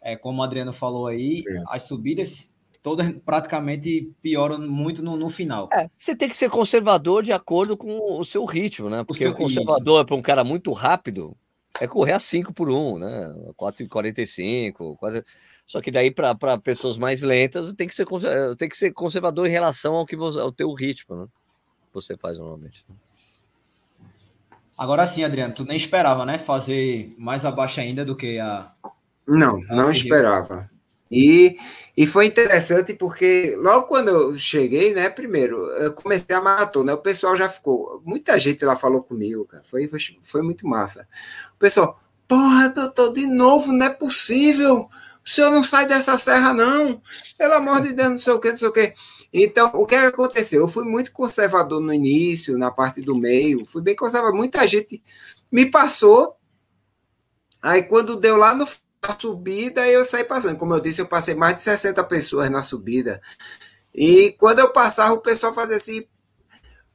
[0.00, 1.62] É, como o Adriano falou aí, é.
[1.66, 5.68] as subidas todas praticamente pioram muito no, no final.
[5.72, 9.02] É, você tem que ser conservador de acordo com o seu ritmo, né?
[9.02, 11.36] Porque o, o conservador para um cara muito rápido
[11.80, 13.34] é correr a 5 por 1, né?
[13.58, 15.24] 4,45, 4...
[15.66, 18.06] Só que daí para pessoas mais lentas tem que ser
[18.56, 21.26] tem que ser conservador em relação ao que você, ao teu ritmo, né?
[21.92, 22.84] Você faz normalmente.
[22.88, 22.94] Né?
[24.76, 26.38] Agora sim, Adriano, tu nem esperava, né?
[26.38, 28.70] Fazer mais abaixo ainda do que a.
[29.26, 30.68] Não, não esperava.
[31.12, 31.58] E,
[31.94, 36.98] e foi interessante porque logo quando eu cheguei, né, primeiro, eu comecei a maratona, o
[36.98, 41.06] pessoal já ficou, muita gente lá falou comigo, cara, foi, foi, foi muito massa.
[41.54, 44.88] O pessoal, porra, doutor, de novo, não é possível,
[45.24, 47.00] o senhor não sai dessa serra, não,
[47.36, 48.94] pelo amor de Deus, não sei o que, não sei o que.
[49.32, 50.60] Então, o que aconteceu?
[50.62, 55.02] Eu fui muito conservador no início, na parte do meio, fui bem conservador, muita gente
[55.50, 56.36] me passou,
[57.62, 58.66] aí quando deu lá no
[59.18, 60.56] subida eu saí passando.
[60.56, 63.20] Como eu disse, eu passei mais de 60 pessoas na subida.
[63.94, 66.06] E quando eu passava, o pessoal fazia assim: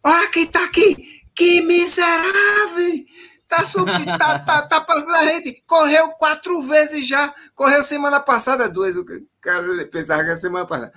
[0.03, 1.21] Ah, quem tá aqui?
[1.35, 3.05] Que miserável!
[3.47, 5.63] Tá subindo, tá, tá, tá passando a gente.
[5.65, 7.33] Correu quatro vezes já.
[7.55, 8.95] Correu semana passada, duas.
[8.95, 9.05] O
[9.39, 10.91] cara pensava que era semana passada.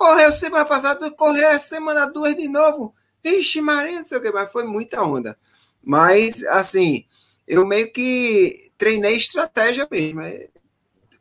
[0.00, 2.94] Correu semana passada, correu essa semana duas de novo.
[3.22, 5.38] Vixe, Maria, não sei o que, mas foi muita onda.
[5.84, 7.04] Mas, assim,
[7.46, 10.22] eu meio que treinei estratégia mesmo.
[10.22, 10.48] É,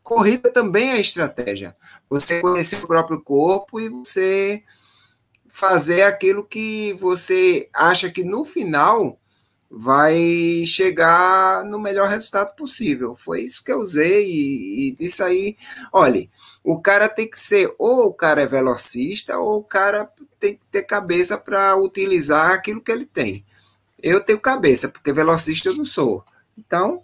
[0.01, 1.75] corrida também é estratégia.
[2.09, 4.63] Você conhecer o próprio corpo e você
[5.49, 9.19] fazer aquilo que você acha que no final
[9.69, 13.13] vai chegar no melhor resultado possível.
[13.13, 15.57] Foi isso que eu usei e, e disso aí,
[15.91, 16.32] olhe,
[16.64, 20.62] o cara tem que ser ou o cara é velocista ou o cara tem que
[20.72, 23.43] ter cabeça para utilizar aquilo que ele tem.
[24.01, 26.24] Eu tenho cabeça, porque velocista eu não sou.
[26.57, 27.03] Então,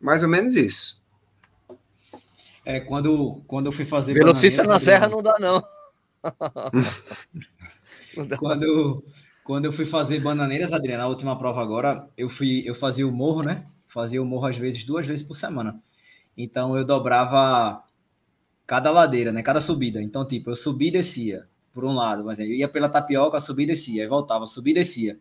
[0.00, 1.02] mais ou menos isso.
[2.64, 4.12] É, quando, quando eu fui fazer.
[4.12, 5.64] Velocista na serra não dá, não.
[8.16, 8.36] não dá.
[8.36, 9.04] Quando,
[9.44, 13.12] quando eu fui fazer bananeiras, Adriana, a última prova agora, eu fui, eu fazia o
[13.12, 13.64] morro, né?
[13.86, 15.80] Fazia o morro às vezes duas vezes por semana.
[16.36, 17.82] Então eu dobrava
[18.66, 19.42] cada ladeira, né?
[19.42, 20.02] Cada subida.
[20.02, 23.64] Então, tipo, eu subia e descia por um lado, mas eu ia pela tapioca, subia
[23.64, 25.18] e descia, aí voltava, subia e descia.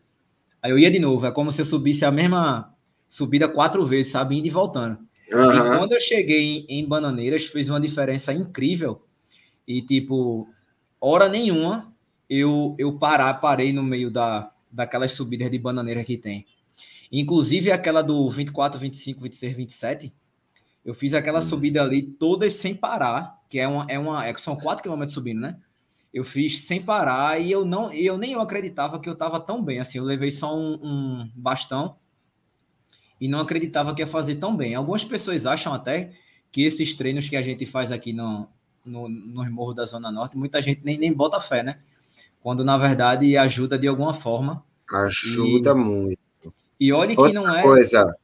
[0.61, 2.73] Aí eu ia de novo, é como se eu subisse a mesma
[3.07, 4.37] subida quatro vezes, sabe?
[4.37, 4.97] Indo e voltando.
[5.31, 5.75] Uhum.
[5.75, 9.01] E quando eu cheguei em, em Bananeiras, fez uma diferença incrível.
[9.67, 10.47] E, tipo,
[10.99, 11.93] hora nenhuma
[12.29, 16.45] eu, eu parar, parei no meio da, daquelas subidas de bananeira que tem.
[17.11, 20.13] Inclusive aquela do 24, 25, 26, 27.
[20.83, 21.45] Eu fiz aquela uhum.
[21.45, 25.41] subida ali todas sem parar, que é uma, é uma é, são 4 km subindo,
[25.41, 25.57] né?
[26.13, 29.63] Eu fiz sem parar e eu não eu nem eu acreditava que eu estava tão
[29.63, 29.97] bem assim.
[29.97, 31.97] Eu levei só um, um bastão
[33.19, 34.75] e não acreditava que ia fazer tão bem.
[34.75, 36.11] Algumas pessoas acham até
[36.51, 38.47] que esses treinos que a gente faz aqui no,
[38.85, 41.79] no, no Morro da Zona Norte, muita gente nem, nem bota fé, né?
[42.41, 44.63] Quando na verdade ajuda de alguma forma.
[44.89, 46.19] Ajuda e, muito.
[46.79, 47.61] E olha que não é.
[47.61, 48.15] Coisa,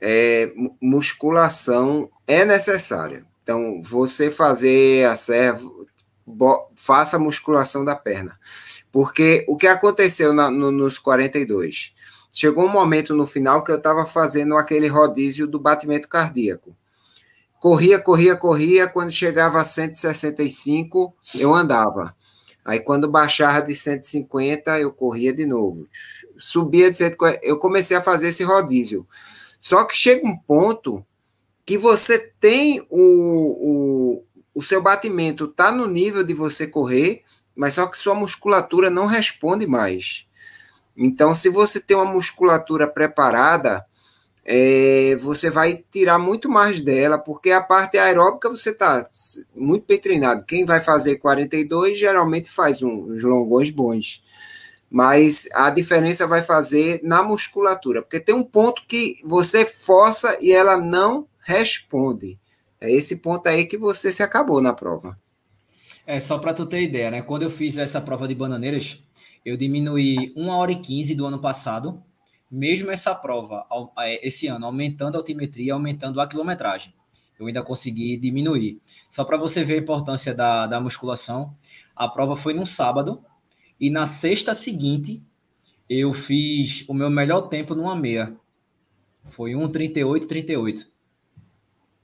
[0.00, 3.26] é, musculação é necessária.
[3.48, 5.66] Então, você fazer a serva,
[6.76, 8.38] faça a musculação da perna.
[8.92, 11.94] Porque o que aconteceu na, no, nos 42?
[12.30, 16.76] Chegou um momento no final que eu estava fazendo aquele rodízio do batimento cardíaco.
[17.58, 18.86] Corria, corria, corria.
[18.86, 22.14] Quando chegava a 165, eu andava.
[22.62, 25.86] Aí, quando baixava de 150, eu corria de novo.
[26.36, 27.40] Subia de 150.
[27.42, 29.06] Eu comecei a fazer esse rodízio.
[29.58, 31.02] Só que chega um ponto
[31.68, 37.74] que você tem o, o, o seu batimento está no nível de você correr, mas
[37.74, 40.26] só que sua musculatura não responde mais.
[40.96, 43.84] Então, se você tem uma musculatura preparada,
[44.46, 49.06] é, você vai tirar muito mais dela, porque a parte aeróbica você está
[49.54, 50.46] muito bem treinado.
[50.46, 54.22] Quem vai fazer 42 geralmente faz uns longões bons
[54.90, 60.50] mas a diferença vai fazer na musculatura, porque tem um ponto que você força e
[60.50, 62.38] ela não responde.
[62.80, 65.16] É esse ponto aí que você se acabou na prova.
[66.06, 67.22] É, só para tu ter ideia, né?
[67.22, 69.02] Quando eu fiz essa prova de bananeiras,
[69.44, 72.02] eu diminuí 1 hora e 15 do ano passado,
[72.50, 73.66] mesmo essa prova,
[73.98, 76.94] é, esse ano, aumentando a altimetria, aumentando a quilometragem.
[77.38, 78.80] Eu ainda consegui diminuir.
[79.08, 81.56] Só para você ver a importância da, da musculação,
[81.94, 83.24] a prova foi num sábado,
[83.80, 85.22] e na sexta seguinte,
[85.88, 88.36] eu fiz o meu melhor tempo numa meia.
[89.26, 90.86] Foi 1,38,38.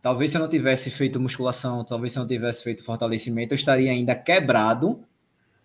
[0.05, 3.57] Talvez se eu não tivesse feito musculação, talvez se eu não tivesse feito fortalecimento, eu
[3.57, 5.03] estaria ainda quebrado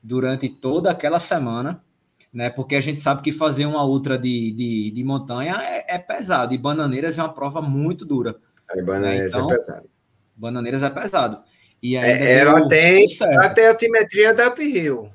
[0.01, 1.83] durante toda aquela semana,
[2.31, 2.49] né?
[2.49, 6.53] Porque a gente sabe que fazer uma ultra de, de, de montanha é, é, pesado.
[6.53, 8.33] E Bananeiras é uma prova muito dura.
[8.71, 9.39] É, bananeiras né?
[9.39, 9.89] então, é pesado.
[10.37, 11.43] Bananeiras é pesado.
[11.83, 13.07] E é, ela tem
[13.41, 15.11] até a altimetria da uphill.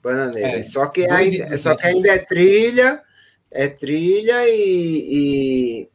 [0.00, 0.56] Bananeira.
[0.56, 3.02] É, só, que ainda, só que ainda é trilha,
[3.50, 5.88] é trilha e, e,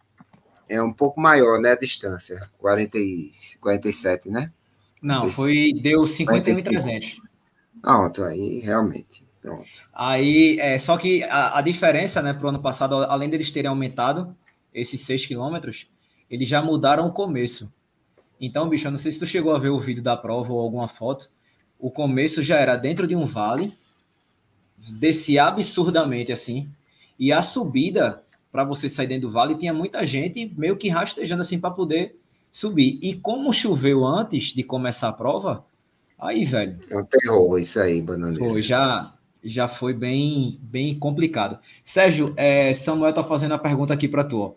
[0.68, 1.72] é um pouco maior, né?
[1.72, 2.42] A distância.
[2.58, 4.52] 40 e, 47, né?
[5.02, 7.22] Não, foi, deu 51,300.
[7.82, 9.26] Pronto, aí realmente.
[9.42, 9.68] Pronto.
[9.94, 13.68] Aí, é, só que a, a diferença, né, para o ano passado, além deles terem
[13.68, 14.34] aumentado
[14.74, 15.90] esses 6 quilômetros,
[16.30, 17.74] eles já mudaram o começo.
[18.40, 20.60] Então, bicho, eu não sei se tu chegou a ver o vídeo da prova ou
[20.60, 21.30] alguma foto.
[21.78, 23.74] O começo já era dentro de um vale,
[24.78, 26.70] descia absurdamente assim.
[27.20, 28.24] E a subida
[28.54, 32.16] para você sair dentro do vale tinha muita gente meio que rastejando assim para poder
[32.52, 33.00] subir.
[33.02, 35.66] E como choveu antes de começar a prova,
[36.20, 36.78] aí, velho.
[36.88, 38.48] É um terror isso aí, bananeiro.
[38.48, 39.12] Foi, já,
[39.44, 41.58] já foi bem, bem complicado.
[41.84, 44.56] Sérgio, é, Samuel tá fazendo a pergunta aqui para tu.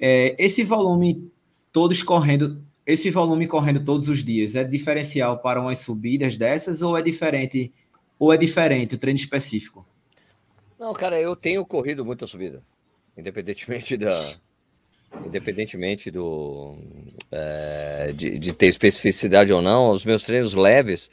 [0.00, 1.30] É, esse volume
[1.70, 6.96] todos correndo, esse volume correndo todos os dias é diferencial para umas subidas dessas ou
[6.96, 7.70] é diferente
[8.18, 9.86] ou é diferente o treino específico?
[10.78, 12.62] Não, cara, eu tenho corrido muita subida,
[13.16, 14.36] independentemente da,
[15.24, 16.76] independentemente do
[17.30, 21.10] é, de, de, ter especificidade ou não, os meus treinos leves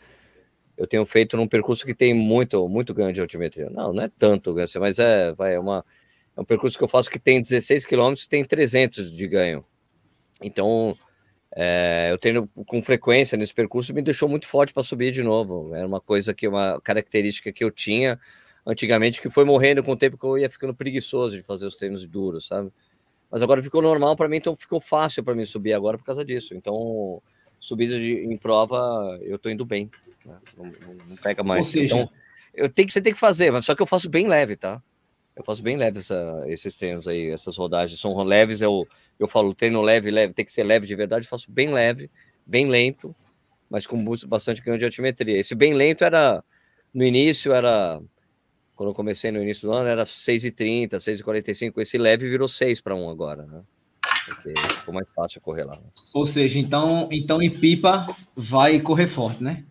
[0.77, 3.69] eu tenho feito num percurso que tem muito muito ganho de altimetria.
[3.69, 5.85] Não, não é tanto ganho, mas é vai é uma
[6.35, 9.65] é um percurso que eu faço que tem 16 quilômetros, tem 300 de ganho.
[10.41, 10.97] Então
[11.55, 15.75] é, eu tenho com frequência nesse percurso me deixou muito forte para subir de novo.
[15.75, 18.19] Era uma coisa que, uma característica que eu tinha
[18.65, 21.75] antigamente que foi morrendo com o tempo que eu ia ficando preguiçoso de fazer os
[21.75, 22.71] treinos duros, sabe?
[23.29, 26.23] Mas agora ficou normal para mim, então ficou fácil para mim subir agora por causa
[26.23, 26.53] disso.
[26.53, 27.21] Então,
[27.59, 29.89] subida de, em prova, eu tô indo bem.
[30.25, 30.37] Né?
[30.57, 31.59] Não, não, não, pega mais.
[31.59, 32.09] Ou seja, então,
[32.53, 34.81] eu tenho que, você tem que fazer, mas só que eu faço bem leve, tá?
[35.33, 38.61] Eu faço bem leve essa, esses treinos aí, essas rodagens são leves.
[38.61, 38.85] Eu,
[39.17, 41.25] eu falo treino leve, leve, tem que ser leve de verdade.
[41.25, 42.11] Eu faço bem leve,
[42.45, 43.15] bem lento,
[43.69, 45.39] mas com bastante ganho de altimetria.
[45.39, 46.43] Esse bem lento era
[46.93, 48.01] no início, era
[48.81, 51.79] quando eu comecei no início do ano, era 6,30, 6,45.
[51.83, 53.61] Esse leve virou 6 para 1 agora, né?
[54.25, 55.75] Porque ficou mais fácil correr lá.
[55.75, 55.83] Né?
[56.15, 59.63] Ou seja, então, então em pipa vai correr forte, né?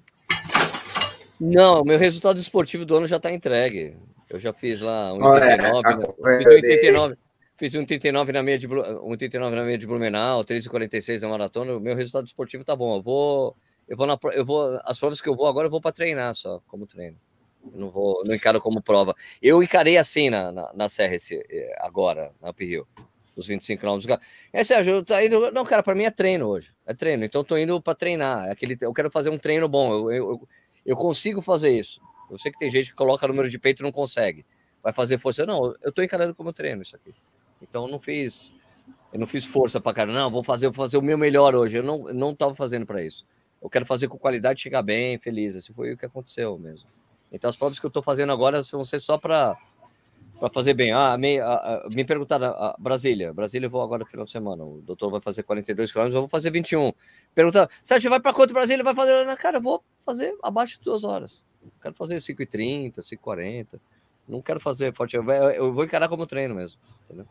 [1.40, 3.96] Não, meu resultado esportivo do ano já está entregue.
[4.28, 6.38] Eu já fiz lá um 89, né?
[6.38, 7.16] fiz um 89,
[7.56, 11.76] fiz um 39 na meia de um 39 na meia de Blumenau, 3:46 na maratona.
[11.76, 12.94] O meu resultado esportivo tá bom.
[12.94, 13.56] Eu vou
[13.88, 16.32] eu vou na eu vou as provas que eu vou agora eu vou para treinar
[16.36, 17.16] só, como treino.
[17.72, 19.14] Eu não vou, não encaro como prova.
[19.42, 22.86] Eu encarei assim na, na, na esse, eh, agora, na Uphill,
[23.36, 24.18] os 25 km.
[24.52, 25.50] É, Sérgio, tá indo.
[25.52, 26.72] Não, cara, para mim é treino hoje.
[26.86, 27.24] É treino.
[27.24, 28.48] Então, tô indo para treinar.
[28.48, 29.92] É aquele, eu quero fazer um treino bom.
[29.92, 30.48] Eu, eu,
[30.86, 32.00] eu consigo fazer isso.
[32.30, 34.46] Eu sei que tem gente que coloca número de peito e não consegue.
[34.82, 35.44] Vai fazer força.
[35.44, 37.14] Não, eu estou encarando como treino isso aqui.
[37.61, 38.52] Então não fiz.
[39.12, 41.78] Eu não fiz força para cara, não, vou fazer, vou fazer o meu melhor hoje.
[41.78, 43.26] Eu não, não estava fazendo para isso.
[43.61, 45.54] Eu quero fazer com qualidade, chegar bem, feliz.
[45.56, 46.88] Esse foi o que aconteceu mesmo.
[47.32, 49.56] Então as provas que eu estou fazendo agora vão ser só para
[50.52, 50.92] fazer bem.
[50.92, 54.64] Ah, me, a, me perguntaram, a, Brasília, Brasília eu vou agora no final de semana,
[54.64, 56.92] o doutor vai fazer 42 quilômetros, eu vou fazer 21.
[57.34, 58.82] Pergunta, Sérgio, vai para quanto Brasília?
[58.82, 61.44] Vai fazer, cara, eu vou fazer abaixo de duas horas.
[61.82, 63.78] Quero fazer 5h30, 5h40.
[64.26, 66.80] Não quero fazer forte, eu vou encarar como treino mesmo.
[67.04, 67.26] Entendeu?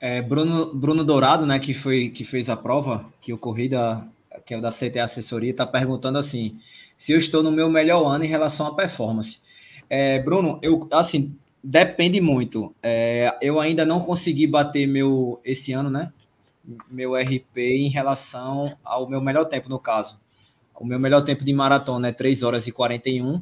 [0.00, 3.32] É, Bruno, Bruno Dourado, né, que, foi, que fez a prova, que
[3.68, 4.06] da,
[4.44, 6.60] que é o da CT Assessoria, está perguntando assim:
[6.96, 9.40] se eu estou no meu melhor ano em relação à performance.
[9.88, 11.36] É, Bruno, eu assim,
[11.68, 12.72] Depende muito.
[12.80, 16.12] É, eu ainda não consegui bater meu esse ano, né?
[16.88, 20.16] Meu RP em relação ao meu melhor tempo, no caso.
[20.78, 23.40] O meu melhor tempo de maratona é 3 horas e 41.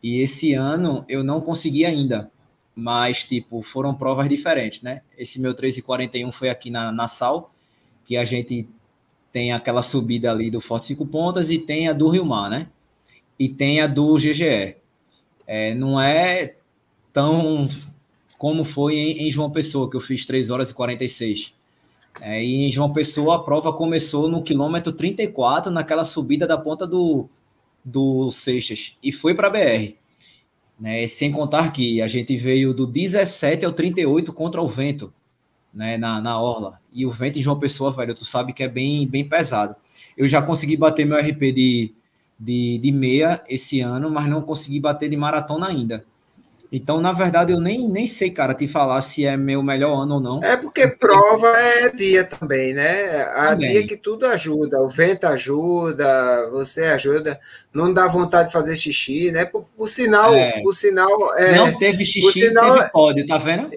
[0.00, 2.30] E esse ano eu não consegui ainda.
[2.72, 5.02] Mas, tipo, foram provas diferentes, né?
[5.18, 7.52] Esse meu 3 e 41 foi aqui na, na Sal,
[8.04, 8.68] que a gente
[9.32, 12.68] tem aquela subida ali do Forte Cinco Pontas e tem a do Rio Mar, né?
[13.38, 14.76] E tem a do GGE.
[15.46, 16.54] É, não é
[17.12, 17.68] tão
[18.38, 21.54] como foi em, em, João Pessoa, que eu fiz 3 horas e 46.
[22.22, 26.86] É, e em João Pessoa, a prova começou no quilômetro 34, naquela subida da ponta
[26.86, 27.28] do,
[27.84, 29.94] do Seixas, e foi para a BR.
[30.78, 35.12] Né, sem contar que a gente veio do 17 ao 38 contra o vento,
[35.72, 36.80] né, na, na orla.
[36.92, 39.76] E o vento em João Pessoa, velho, tu sabe que é bem, bem pesado.
[40.16, 41.94] Eu já consegui bater meu RP de,
[42.38, 46.04] de, de meia esse ano, mas não consegui bater de maratona ainda.
[46.72, 50.14] Então, na verdade, eu nem, nem sei, cara, te falar se é meu melhor ano
[50.14, 50.40] ou não.
[50.42, 53.22] É porque prova é dia também, né?
[53.22, 53.72] Há também.
[53.72, 57.40] dia que tudo ajuda, o vento ajuda, você ajuda,
[57.74, 59.44] não dá vontade de fazer xixi, né?
[59.44, 60.60] Por, por sinal, é.
[60.62, 61.34] por sinal.
[61.36, 63.68] É, não teve xixi, sinal, teve pódio, tá vendo?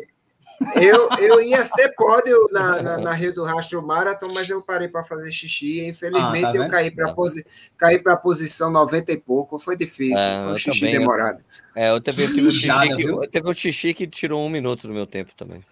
[0.75, 4.87] Eu, eu ia ser pódio na, na, na, Rio do Rastro Marathon, mas eu parei
[4.87, 5.85] para fazer xixi.
[5.85, 7.13] Infelizmente, ah, tá eu caí para tá.
[7.13, 7.45] posi
[7.77, 9.59] caí a posição 90 e pouco.
[9.59, 11.43] Foi difícil, é, foi um xixi também, demorado.
[11.75, 14.49] Eu, é, eu também tive um xixi, que, eu teve um xixi que tirou um
[14.49, 15.63] minuto do meu tempo também.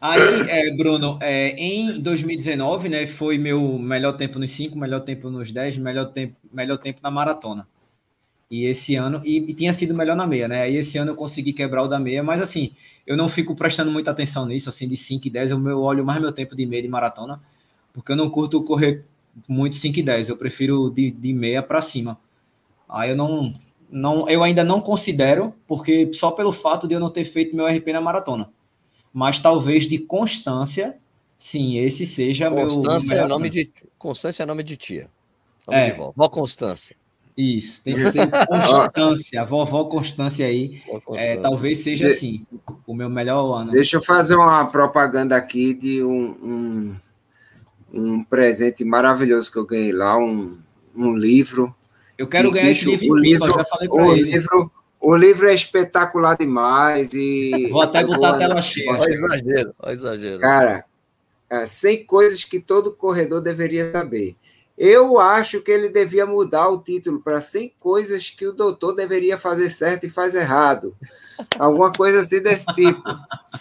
[0.00, 5.30] Aí, é, Bruno, é, em 2019, né, foi meu melhor tempo nos 5, melhor tempo
[5.30, 7.66] nos 10, melhor tempo, melhor tempo na maratona.
[8.50, 10.62] E esse ano, e, e, tinha sido melhor na meia, né?
[10.62, 12.72] Aí esse ano eu consegui quebrar o da meia, mas assim,
[13.06, 16.04] eu não fico prestando muita atenção nisso, assim, de 5 e 10, eu, eu olho
[16.04, 17.40] mais meu tempo de meia de maratona,
[17.92, 19.04] porque eu não curto correr
[19.48, 22.18] muito 5 e 10, eu prefiro de, de meia para cima.
[22.88, 23.52] Aí eu não,
[23.90, 27.66] não, eu ainda não considero, porque só pelo fato de eu não ter feito meu
[27.66, 28.50] RP na maratona.
[29.12, 30.98] Mas talvez de constância,
[31.38, 33.24] sim, esse seja constância meu.
[33.24, 35.08] É nome de, constância é nome de tia.
[35.66, 35.90] Nome é.
[35.90, 36.12] de vó.
[36.14, 36.96] Vó Constância.
[37.36, 40.80] Isso, tem que ser Constância, a vovó Constância aí.
[41.14, 42.46] É, talvez seja assim,
[42.86, 43.72] o meu melhor ano.
[43.72, 46.96] Deixa eu fazer uma propaganda aqui de um, um,
[47.92, 50.56] um presente maravilhoso que eu ganhei lá, um,
[50.94, 51.74] um livro.
[52.16, 54.22] Eu quero ganhar bicho, esse livro, o livro, já falei para ele.
[54.22, 57.68] Livro, o livro é espetacular demais e.
[57.72, 58.92] Vou até botar a tela cheia.
[58.92, 60.40] Olha exagero, olha exagero.
[60.40, 60.84] Cara,
[61.50, 64.36] é, 100 coisas que todo corredor deveria saber.
[64.76, 69.38] Eu acho que ele devia mudar o título para 100 coisas que o doutor deveria
[69.38, 70.96] fazer certo e faz errado.
[71.58, 73.02] Alguma coisa assim desse tipo.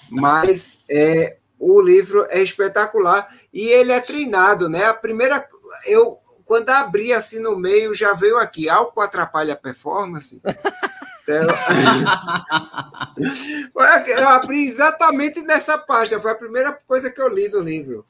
[0.09, 4.85] Mas é, o livro é espetacular e ele é treinado, né?
[4.85, 5.47] A primeira.
[5.85, 10.41] Eu, quando abri assim no meio, já veio aqui: álcool atrapalha a performance.
[11.23, 11.47] Então,
[14.07, 18.05] eu abri exatamente nessa página, foi a primeira coisa que eu li do livro.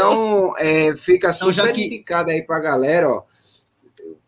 [0.00, 1.86] Então, é, fica então, super que...
[1.86, 3.22] indicado aí para a galera, ó.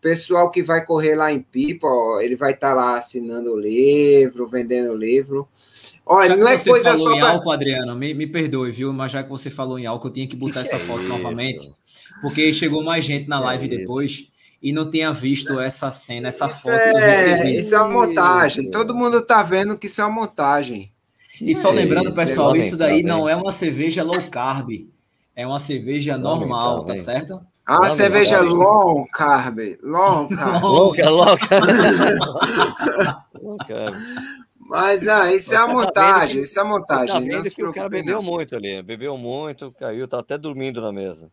[0.00, 3.58] Pessoal que vai correr lá em Pipa, ó, ele vai estar tá lá assinando o
[3.58, 5.48] livro, vendendo o livro.
[6.04, 7.30] Olha, não é coisa falou só em pra...
[7.30, 8.92] álcool, Adriano, me, me perdoe, viu?
[8.92, 11.02] Mas já que você falou em álcool, eu tinha que botar que essa é foto
[11.02, 11.08] isso?
[11.08, 11.72] novamente,
[12.20, 14.28] porque chegou mais gente na live depois
[14.60, 16.74] e não tinha visto essa cena, essa isso foto.
[16.74, 18.70] É, isso é uma montagem.
[18.70, 20.92] Todo mundo tá vendo que isso é uma montagem.
[21.40, 24.86] E só lembrando, pessoal, isso daí não é uma cerveja low carb.
[25.34, 27.40] É uma cerveja normal, tá certo?
[27.64, 29.58] Ah, uma cerveja long carb.
[29.82, 30.62] Long carb.
[30.62, 30.92] long,
[33.40, 33.94] long carb.
[34.58, 37.14] Mas ah, isso é a montagem, isso é a montagem.
[37.14, 38.22] Tá vendo que o cara bebeu não.
[38.22, 41.30] muito ali, bebeu muito, caiu, tá até dormindo na mesa.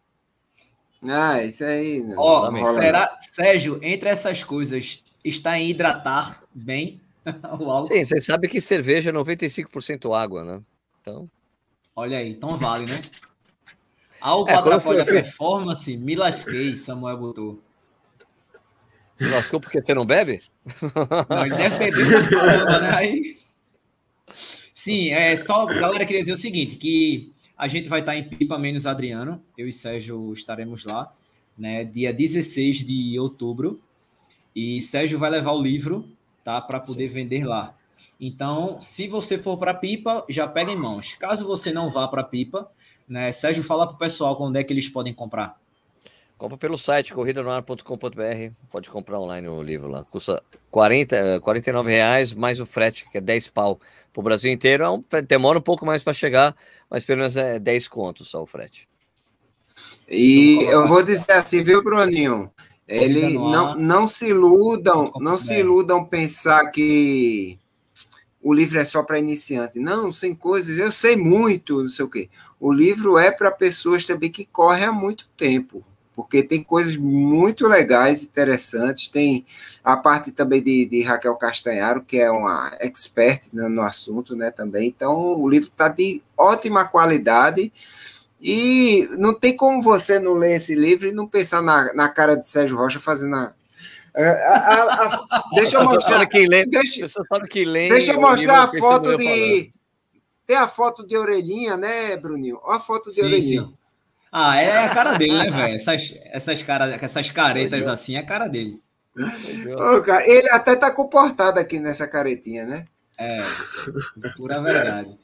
[1.07, 2.03] Ah, isso aí.
[2.17, 6.99] Ó, oh, será, Sérgio, entre essas coisas, está em hidratar bem
[7.59, 7.87] o álcool?
[7.87, 10.61] Sim, você sabe que cerveja é 95% água, né?
[11.01, 11.29] Então.
[11.95, 13.01] Olha aí, então vale, né?
[14.21, 17.61] Algo é, atrapalha a performance, me lasquei, Samuel botou.
[19.19, 20.41] Me lascou porque você não bebe?
[21.29, 22.95] Não, ele deve beber caramba, né?
[22.95, 23.37] Aí...
[24.73, 28.57] Sim, é só, galera, queria dizer o seguinte, que A gente vai estar em Pipa
[28.57, 29.43] menos Adriano.
[29.57, 31.11] Eu e Sérgio estaremos lá,
[31.57, 31.83] né?
[31.83, 33.77] Dia 16 de outubro.
[34.55, 36.05] E Sérgio vai levar o livro,
[36.43, 36.61] tá?
[36.61, 37.13] Para poder Sim.
[37.13, 37.75] vender lá.
[38.19, 41.13] Então, se você for para Pipa, já pega em mãos.
[41.13, 42.69] Caso você não vá para Pipa,
[43.09, 43.31] né?
[43.31, 45.59] Sérgio, fala para o pessoal quando é que eles podem comprar.
[46.37, 48.53] Compra pelo site corridanoar.com.br.
[48.71, 50.05] Pode comprar online o livro lá.
[50.05, 50.41] Custa
[50.71, 53.77] 40, 49 reais mais o frete, que é 10 pau.
[54.13, 56.55] Para o Brasil inteiro é um, demora um pouco mais para chegar,
[56.89, 58.87] mas pelo menos é 10 contos só o frete.
[60.07, 62.49] E eu vou dizer assim, viu, Bruninho?
[62.87, 67.59] Ele não, não se iludam, não se iludam pensar que
[68.41, 69.77] o livro é só para iniciante.
[69.77, 72.29] Não, sem coisas, eu sei muito, não sei o quê.
[72.59, 75.83] O livro é para pessoas também que correm há muito tempo
[76.19, 79.07] porque tem coisas muito legais, interessantes.
[79.07, 79.45] Tem
[79.81, 84.51] a parte também de, de Raquel Castanharo, que é uma expert no, no assunto, né?
[84.51, 84.89] Também.
[84.89, 87.71] Então, o livro está de ótima qualidade.
[88.41, 92.35] E não tem como você não ler esse livro e não pensar na, na cara
[92.35, 93.53] de Sérgio Rocha fazendo a,
[94.13, 96.25] a, a, a, deixa eu mostrar.
[96.25, 97.07] Quem lê, deixa,
[97.49, 99.71] quem lê, deixa eu mostrar a foto de.
[100.49, 102.59] Tem a foto de orelhinha, né, Bruninho?
[102.63, 103.61] Olha a foto de sim, orelhinha.
[103.65, 103.73] Sim.
[104.31, 105.75] Ah, é a cara dele, né, velho?
[105.75, 107.87] Essas, essas, cara, essas caretas é.
[107.87, 108.81] assim é a cara dele.
[109.15, 112.87] Ô, cara, ele até tá comportado aqui nessa caretinha, né?
[113.15, 113.43] É,
[114.35, 115.15] pura verdade.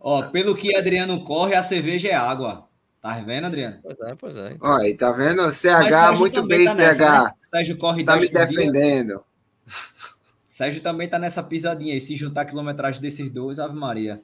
[0.00, 2.66] Ó, pelo que Adriano corre, a cerveja é água.
[3.00, 3.78] Tá vendo, Adriano?
[3.80, 4.56] Pois é, pois é.
[4.60, 5.48] Olha, tá vendo?
[5.52, 6.98] CH, muito bem, tá nessa, CH.
[6.98, 7.30] Né?
[7.50, 9.24] Sérgio corre Tá me defendendo.
[10.48, 12.00] Sérgio também tá nessa pisadinha aí.
[12.00, 14.20] Se juntar a quilometragem desses dois, Ave Maria.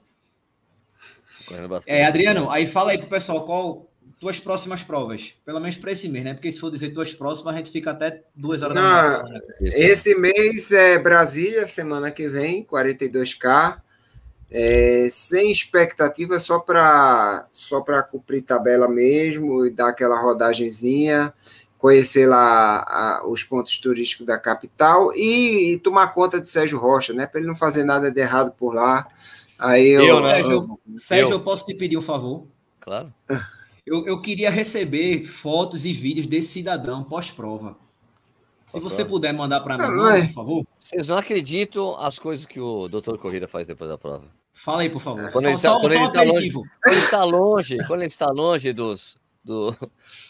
[1.87, 3.89] É, Adriano, aí fala aí pro pessoal qual,
[4.21, 5.35] tuas próximas provas?
[5.45, 6.35] Pelo menos para esse mês, né?
[6.35, 9.41] Porque se for dizer tuas próximas, a gente fica até duas horas Não, da manhã.
[9.61, 13.81] Esse mês é Brasília, semana que vem, 42K.
[14.49, 21.35] É, sem expectativa, só para só cumprir tabela mesmo e dar aquela rodagenzinha,
[21.79, 27.13] conhecer lá a, os pontos turísticos da capital e, e, tomar conta de Sérgio Rocha,
[27.13, 27.27] né?
[27.27, 29.09] Para ele não fazer nada de errado por lá.
[29.59, 32.47] Aí eu, eu, Sérgio, eu, Sérgio, eu posso te pedir um favor?
[32.81, 33.13] Claro.
[33.89, 37.79] Eu, eu queria receber fotos e vídeos desse cidadão pós-prova.
[38.67, 40.67] Se você puder mandar para mim, por favor.
[40.77, 44.25] Vocês não acreditam as coisas que o doutor Corrida faz depois da prova.
[44.53, 45.31] Fala aí, por favor.
[45.31, 48.73] Quando, ele, está, quando, ele está longe, quando ele está longe, quando ele está longe
[48.73, 49.17] dos,
[49.47, 49.75] do,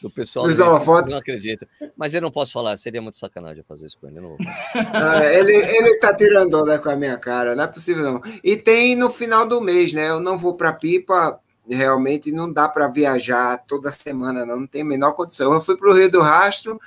[0.03, 0.47] do pessoal.
[0.47, 1.13] Holofotes.
[1.13, 1.67] Não acredito.
[1.97, 4.21] Mas eu não posso falar, seria muito sacanagem fazer isso com ele.
[4.21, 4.37] Não
[4.75, 8.23] ah, ele, ele tá tirando onda com a minha cara, não é possível não.
[8.45, 10.11] E tem no final do mês, né?
[10.11, 14.83] Eu não vou para Pipa realmente não dá para viajar toda semana, não, não tem
[14.83, 15.53] a menor condição.
[15.53, 16.81] Eu fui para o Rio do Rastro,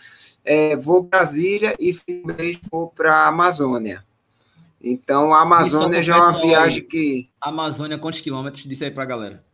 [0.43, 3.99] é, vou para Brasília e finalmente vou para a Amazônia.
[4.81, 7.29] Então, a Amazônia já é uma viagem que.
[7.41, 8.63] Amazônia, quantos quilômetros?
[8.63, 9.48] Diz aí para a galera.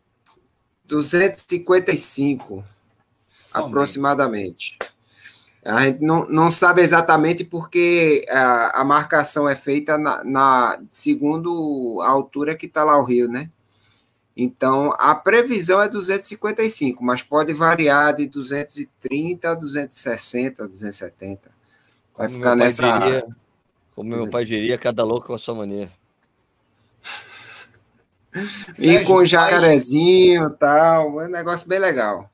[0.87, 2.63] 255,
[3.27, 3.67] Somente.
[3.67, 4.77] aproximadamente.
[5.63, 11.99] A gente não, não sabe exatamente porque a, a marcação é feita na, na segundo
[12.01, 13.49] a altura que está lá o rio, né?
[14.37, 21.49] Então, a previsão é 255, mas pode variar de 230 a 260, 270.
[22.15, 22.99] Vai como ficar nessa.
[22.99, 23.25] Diria,
[23.95, 25.91] como meu pai diria, cada louco com a sua maneira.
[28.79, 32.29] E com jacarezinho e tal, é um negócio bem legal.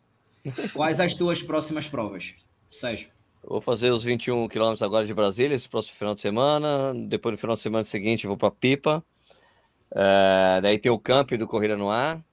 [0.73, 2.35] Quais as tuas próximas provas,
[2.69, 3.09] Sérgio?
[3.43, 6.93] Vou fazer os 21 quilômetros agora de Brasília, esse próximo final de semana.
[7.07, 9.03] Depois, no final de semana seguinte, vou para Pipa.
[9.91, 12.23] Uh, daí tem o camp do Corrida no Ar,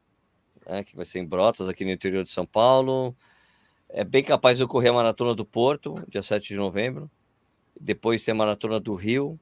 [0.66, 3.16] né, que vai ser em Brotas, aqui no interior de São Paulo.
[3.88, 7.10] É bem capaz de ocorrer a Maratona do Porto, dia 7 de novembro.
[7.80, 9.38] Depois tem a Maratona do Rio.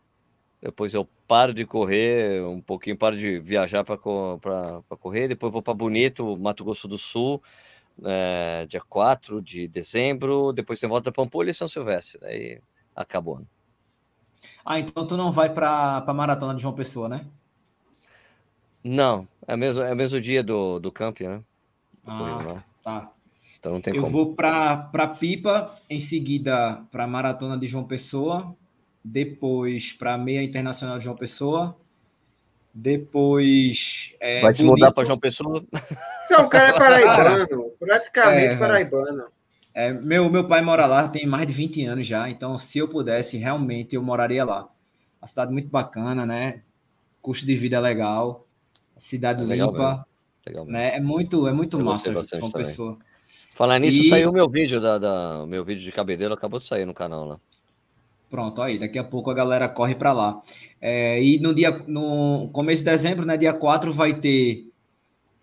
[0.66, 5.28] Depois eu paro de correr um pouquinho, paro de viajar para correr.
[5.28, 7.40] Depois vou para Bonito, Mato Grosso do Sul,
[8.04, 10.52] é, dia 4 de dezembro.
[10.52, 12.18] Depois tem volta para Pampulha e São Silvestre.
[12.20, 12.60] Daí
[12.96, 13.38] acabou.
[13.38, 13.46] Né?
[14.64, 17.24] Ah, então tu não vai para a Maratona de João Pessoa, né?
[18.82, 21.44] Não, é mesmo, é mesmo dia do, do camp, né?
[22.02, 23.12] Do ah, tá.
[23.56, 24.12] Então não tem Eu como.
[24.12, 28.56] vou para Pipa, em seguida para a Maratona de João Pessoa,
[29.06, 31.76] depois para a Meia Internacional de João Pessoa,
[32.74, 34.14] depois.
[34.20, 35.64] É, Vai se mudar para João Pessoa?
[36.20, 39.24] Você é um cara paraibano, praticamente é, paraibano.
[39.72, 42.88] É, meu, meu pai mora lá, tem mais de 20 anos já, então se eu
[42.88, 44.68] pudesse, realmente eu moraria lá.
[45.20, 46.62] Uma cidade muito bacana, né?
[47.22, 48.46] Custo de vida legal.
[48.96, 50.06] Cidade é legal limpa.
[50.46, 50.96] Legal né?
[50.96, 52.98] É muito, é muito massa João Pessoa.
[53.54, 54.08] Falar nisso, e...
[54.08, 57.24] saiu o meu vídeo da, da meu vídeo de cabedelo, acabou de sair no canal
[57.24, 57.40] lá.
[58.36, 60.42] Pronto, aí daqui a pouco a galera corre para lá.
[60.78, 64.70] É, e no dia no começo de dezembro, né, dia 4 vai ter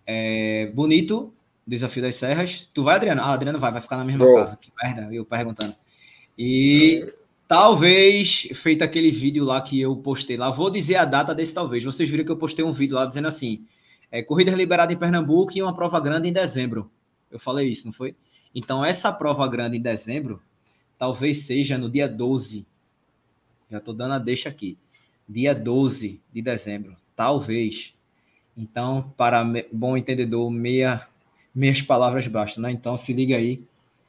[0.05, 1.33] É, bonito,
[1.65, 2.69] Desafio das Serras.
[2.71, 3.21] Tu vai, Adriano?
[3.23, 4.59] Ah, Adriano vai, vai ficar na mesma casa.
[4.61, 5.73] Que merda, eu perguntando.
[6.37, 7.03] E
[7.47, 11.83] talvez, feito aquele vídeo lá que eu postei lá, vou dizer a data desse talvez.
[11.83, 13.65] Vocês viram que eu postei um vídeo lá dizendo assim:
[14.11, 16.91] é, corridas liberadas em Pernambuco e uma prova grande em dezembro.
[17.31, 18.15] Eu falei isso, não foi?
[18.53, 20.39] Então, essa prova grande em dezembro
[20.95, 22.67] talvez seja no dia 12.
[23.74, 24.78] Já estou dando a deixa aqui.
[25.28, 26.95] Dia 12 de dezembro.
[27.15, 27.95] Talvez.
[28.55, 31.07] Então, para bom entendedor, meia,
[31.55, 32.71] meias palavras bastam, né?
[32.71, 33.63] Então, se liga aí.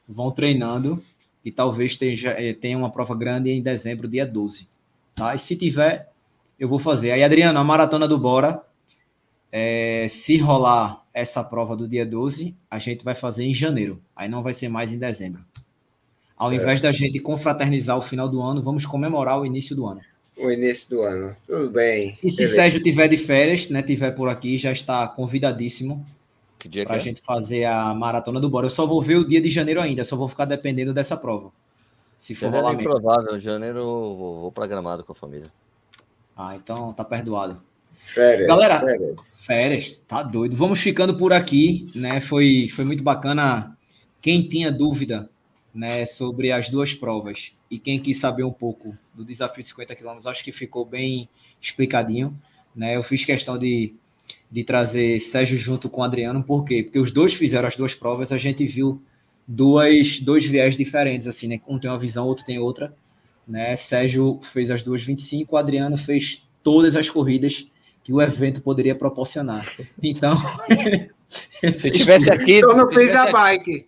[0.06, 1.02] Vão treinando
[1.42, 4.68] e talvez tenha, eh, tenha uma prova grande em dezembro, dia 12.
[5.14, 5.34] Tá?
[5.34, 6.12] E se tiver,
[6.60, 7.12] eu vou fazer.
[7.12, 8.62] Aí, Adriano, a maratona do Bora,
[9.50, 13.98] é, se rolar essa prova do dia 12, a gente vai fazer em janeiro.
[14.14, 15.42] Aí não vai ser mais em dezembro.
[16.44, 16.62] Ao certo.
[16.62, 20.00] invés da gente confraternizar o final do ano, vamos comemorar o início do ano.
[20.36, 21.34] O início do ano.
[21.46, 22.18] Tudo bem.
[22.22, 22.54] E se Beleza.
[22.54, 26.04] Sérgio tiver de férias, né, tiver por aqui, já está convidadíssimo
[26.84, 27.00] para a é?
[27.00, 28.66] gente fazer a maratona do Bora.
[28.66, 31.50] Eu só vou ver o dia de janeiro ainda, só vou ficar dependendo dessa prova.
[32.16, 35.50] Se for janeiro rolar é improvável, janeiro vou, vou para Gramado com a família.
[36.36, 37.60] Ah, então tá perdoado.
[37.96, 39.44] Férias, Galera, férias.
[39.46, 40.56] Férias, tá doido.
[40.56, 42.20] Vamos ficando por aqui, né?
[42.20, 43.76] Foi, foi muito bacana.
[44.20, 45.28] Quem tinha dúvida
[45.74, 49.96] né, sobre as duas provas e quem quis saber um pouco do desafio de 50
[49.96, 51.28] km, acho que ficou bem
[51.60, 52.38] explicadinho.
[52.74, 52.96] Né?
[52.96, 53.92] Eu fiz questão de,
[54.50, 56.84] de trazer Sérgio junto com o Adriano, por quê?
[56.84, 59.02] Porque os dois fizeram as duas provas, a gente viu
[59.46, 61.60] duas, dois viés diferentes, assim, né?
[61.66, 62.94] Um tem uma visão, outro tem outra.
[63.46, 63.74] Né?
[63.76, 67.66] Sérgio fez as duas 25, o Adriano fez todas as corridas
[68.02, 69.66] que o evento poderia proporcionar.
[70.02, 70.36] Então,
[71.76, 73.86] se tivesse aqui, então não fez a bike.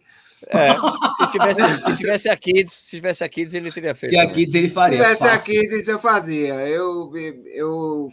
[0.49, 0.74] É,
[1.26, 4.12] se, tivesse, se tivesse a Kids, se tivesse a Kids, ele teria feito.
[4.12, 4.99] Se a Kids, ele faria.
[4.99, 5.53] Se tivesse fácil.
[5.53, 6.55] a Kids, eu fazia.
[6.68, 7.12] Eu,
[7.53, 8.11] eu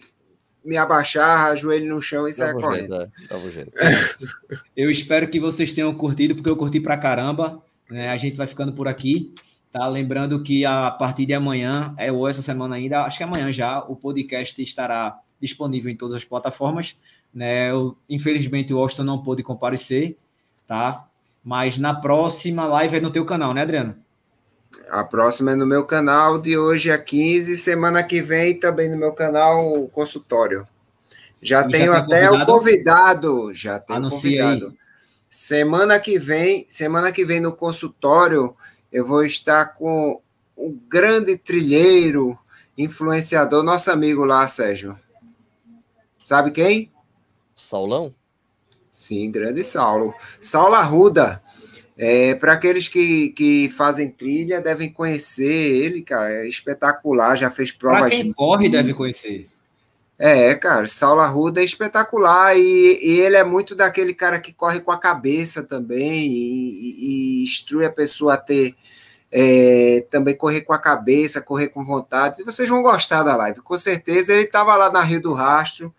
[0.64, 2.96] me abaixar, joelho no chão e saia correndo.
[2.96, 3.10] É,
[4.76, 7.62] eu espero que vocês tenham curtido, porque eu curti pra caramba.
[7.90, 8.10] Né?
[8.10, 9.34] A gente vai ficando por aqui.
[9.72, 9.88] Tá?
[9.88, 13.80] Lembrando que a partir de amanhã, é, ou essa semana ainda, acho que amanhã já,
[13.80, 16.98] o podcast estará disponível em todas as plataformas.
[17.34, 17.72] Né?
[17.72, 20.16] Eu, infelizmente, o Austin não pôde comparecer,
[20.66, 21.08] tá?
[21.44, 23.96] Mas na próxima live é no teu canal, né, Adriano?
[24.90, 27.58] A próxima é no meu canal, de hoje a 15.
[27.58, 30.66] Semana que vem também no meu canal, o consultório.
[31.42, 32.44] Já e tenho já até convidado?
[32.44, 33.54] o convidado.
[33.54, 34.72] Já tenho Anuncia convidado.
[34.72, 34.78] Aí.
[35.30, 38.56] Semana que vem, semana que vem no consultório,
[38.92, 40.22] eu vou estar com
[40.56, 42.38] o grande trilheiro,
[42.78, 44.96] influenciador, nosso amigo lá, Sérgio.
[46.24, 46.90] Sabe quem?
[47.56, 48.14] Saulão?
[48.94, 50.14] Sim, grande Saulo.
[50.40, 51.42] Saulo Arruda.
[51.98, 56.32] É, Para aqueles que, que fazem trilha, devem conhecer ele, cara.
[56.32, 58.02] É espetacular, já fez provas.
[58.02, 59.50] Para quem corre, deve conhecer.
[60.18, 64.80] É, cara, Saulo Arruda é espetacular e, e, ele é muito daquele cara que corre
[64.80, 68.76] com a cabeça também e, e instrui a pessoa a ter
[69.32, 72.42] é, também correr com a cabeça, correr com vontade.
[72.42, 74.34] E vocês vão gostar da live, com certeza.
[74.34, 75.94] Ele estava lá na Rio do Rastro,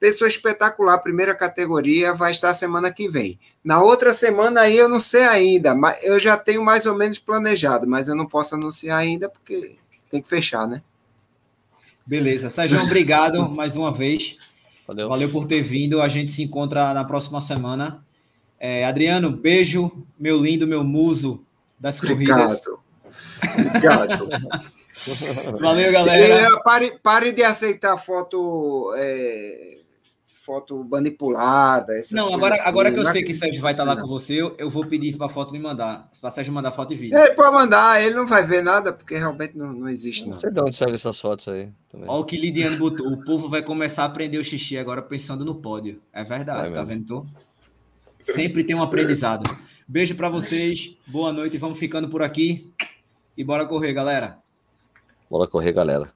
[0.00, 3.38] Pessoa espetacular, primeira categoria, vai estar semana que vem.
[3.62, 7.18] Na outra semana aí eu não sei ainda, mas eu já tenho mais ou menos
[7.18, 9.76] planejado, mas eu não posso anunciar ainda porque
[10.10, 10.80] tem que fechar, né?
[12.06, 12.48] Beleza.
[12.48, 14.38] Sérgio, obrigado mais uma vez.
[14.86, 15.08] Valeu.
[15.08, 16.00] Valeu por ter vindo.
[16.00, 18.02] A gente se encontra na próxima semana.
[18.58, 21.44] É, Adriano, beijo, meu lindo, meu muso
[21.78, 22.62] das corridas.
[23.54, 24.28] Obrigado.
[25.60, 26.58] Valeu, galera.
[26.62, 29.79] pare, pare de aceitar foto é,
[30.50, 31.92] foto manipulada.
[32.10, 34.56] Não, agora, assim, agora que eu sei que Sérgio vai estar lá com você, eu,
[34.58, 36.10] eu vou pedir para a foto me mandar.
[36.20, 37.16] Para Sérgio mandar foto e vídeo.
[37.16, 40.24] Ele pode mandar, ele não vai ver nada, porque realmente não, não existe.
[40.24, 41.68] Não, não sei de onde saem essas fotos aí.
[41.88, 42.08] Também.
[42.08, 43.06] Olha o que Lidiane botou.
[43.06, 46.02] O povo vai começar a aprender o xixi agora pensando no pódio.
[46.12, 47.04] É verdade, vai tá vendo?
[47.04, 47.26] Tu?
[48.18, 49.48] Sempre tem um aprendizado.
[49.86, 52.72] Beijo para vocês, boa noite, vamos ficando por aqui.
[53.36, 54.38] E bora correr, galera.
[55.30, 56.12] Bora correr, galera.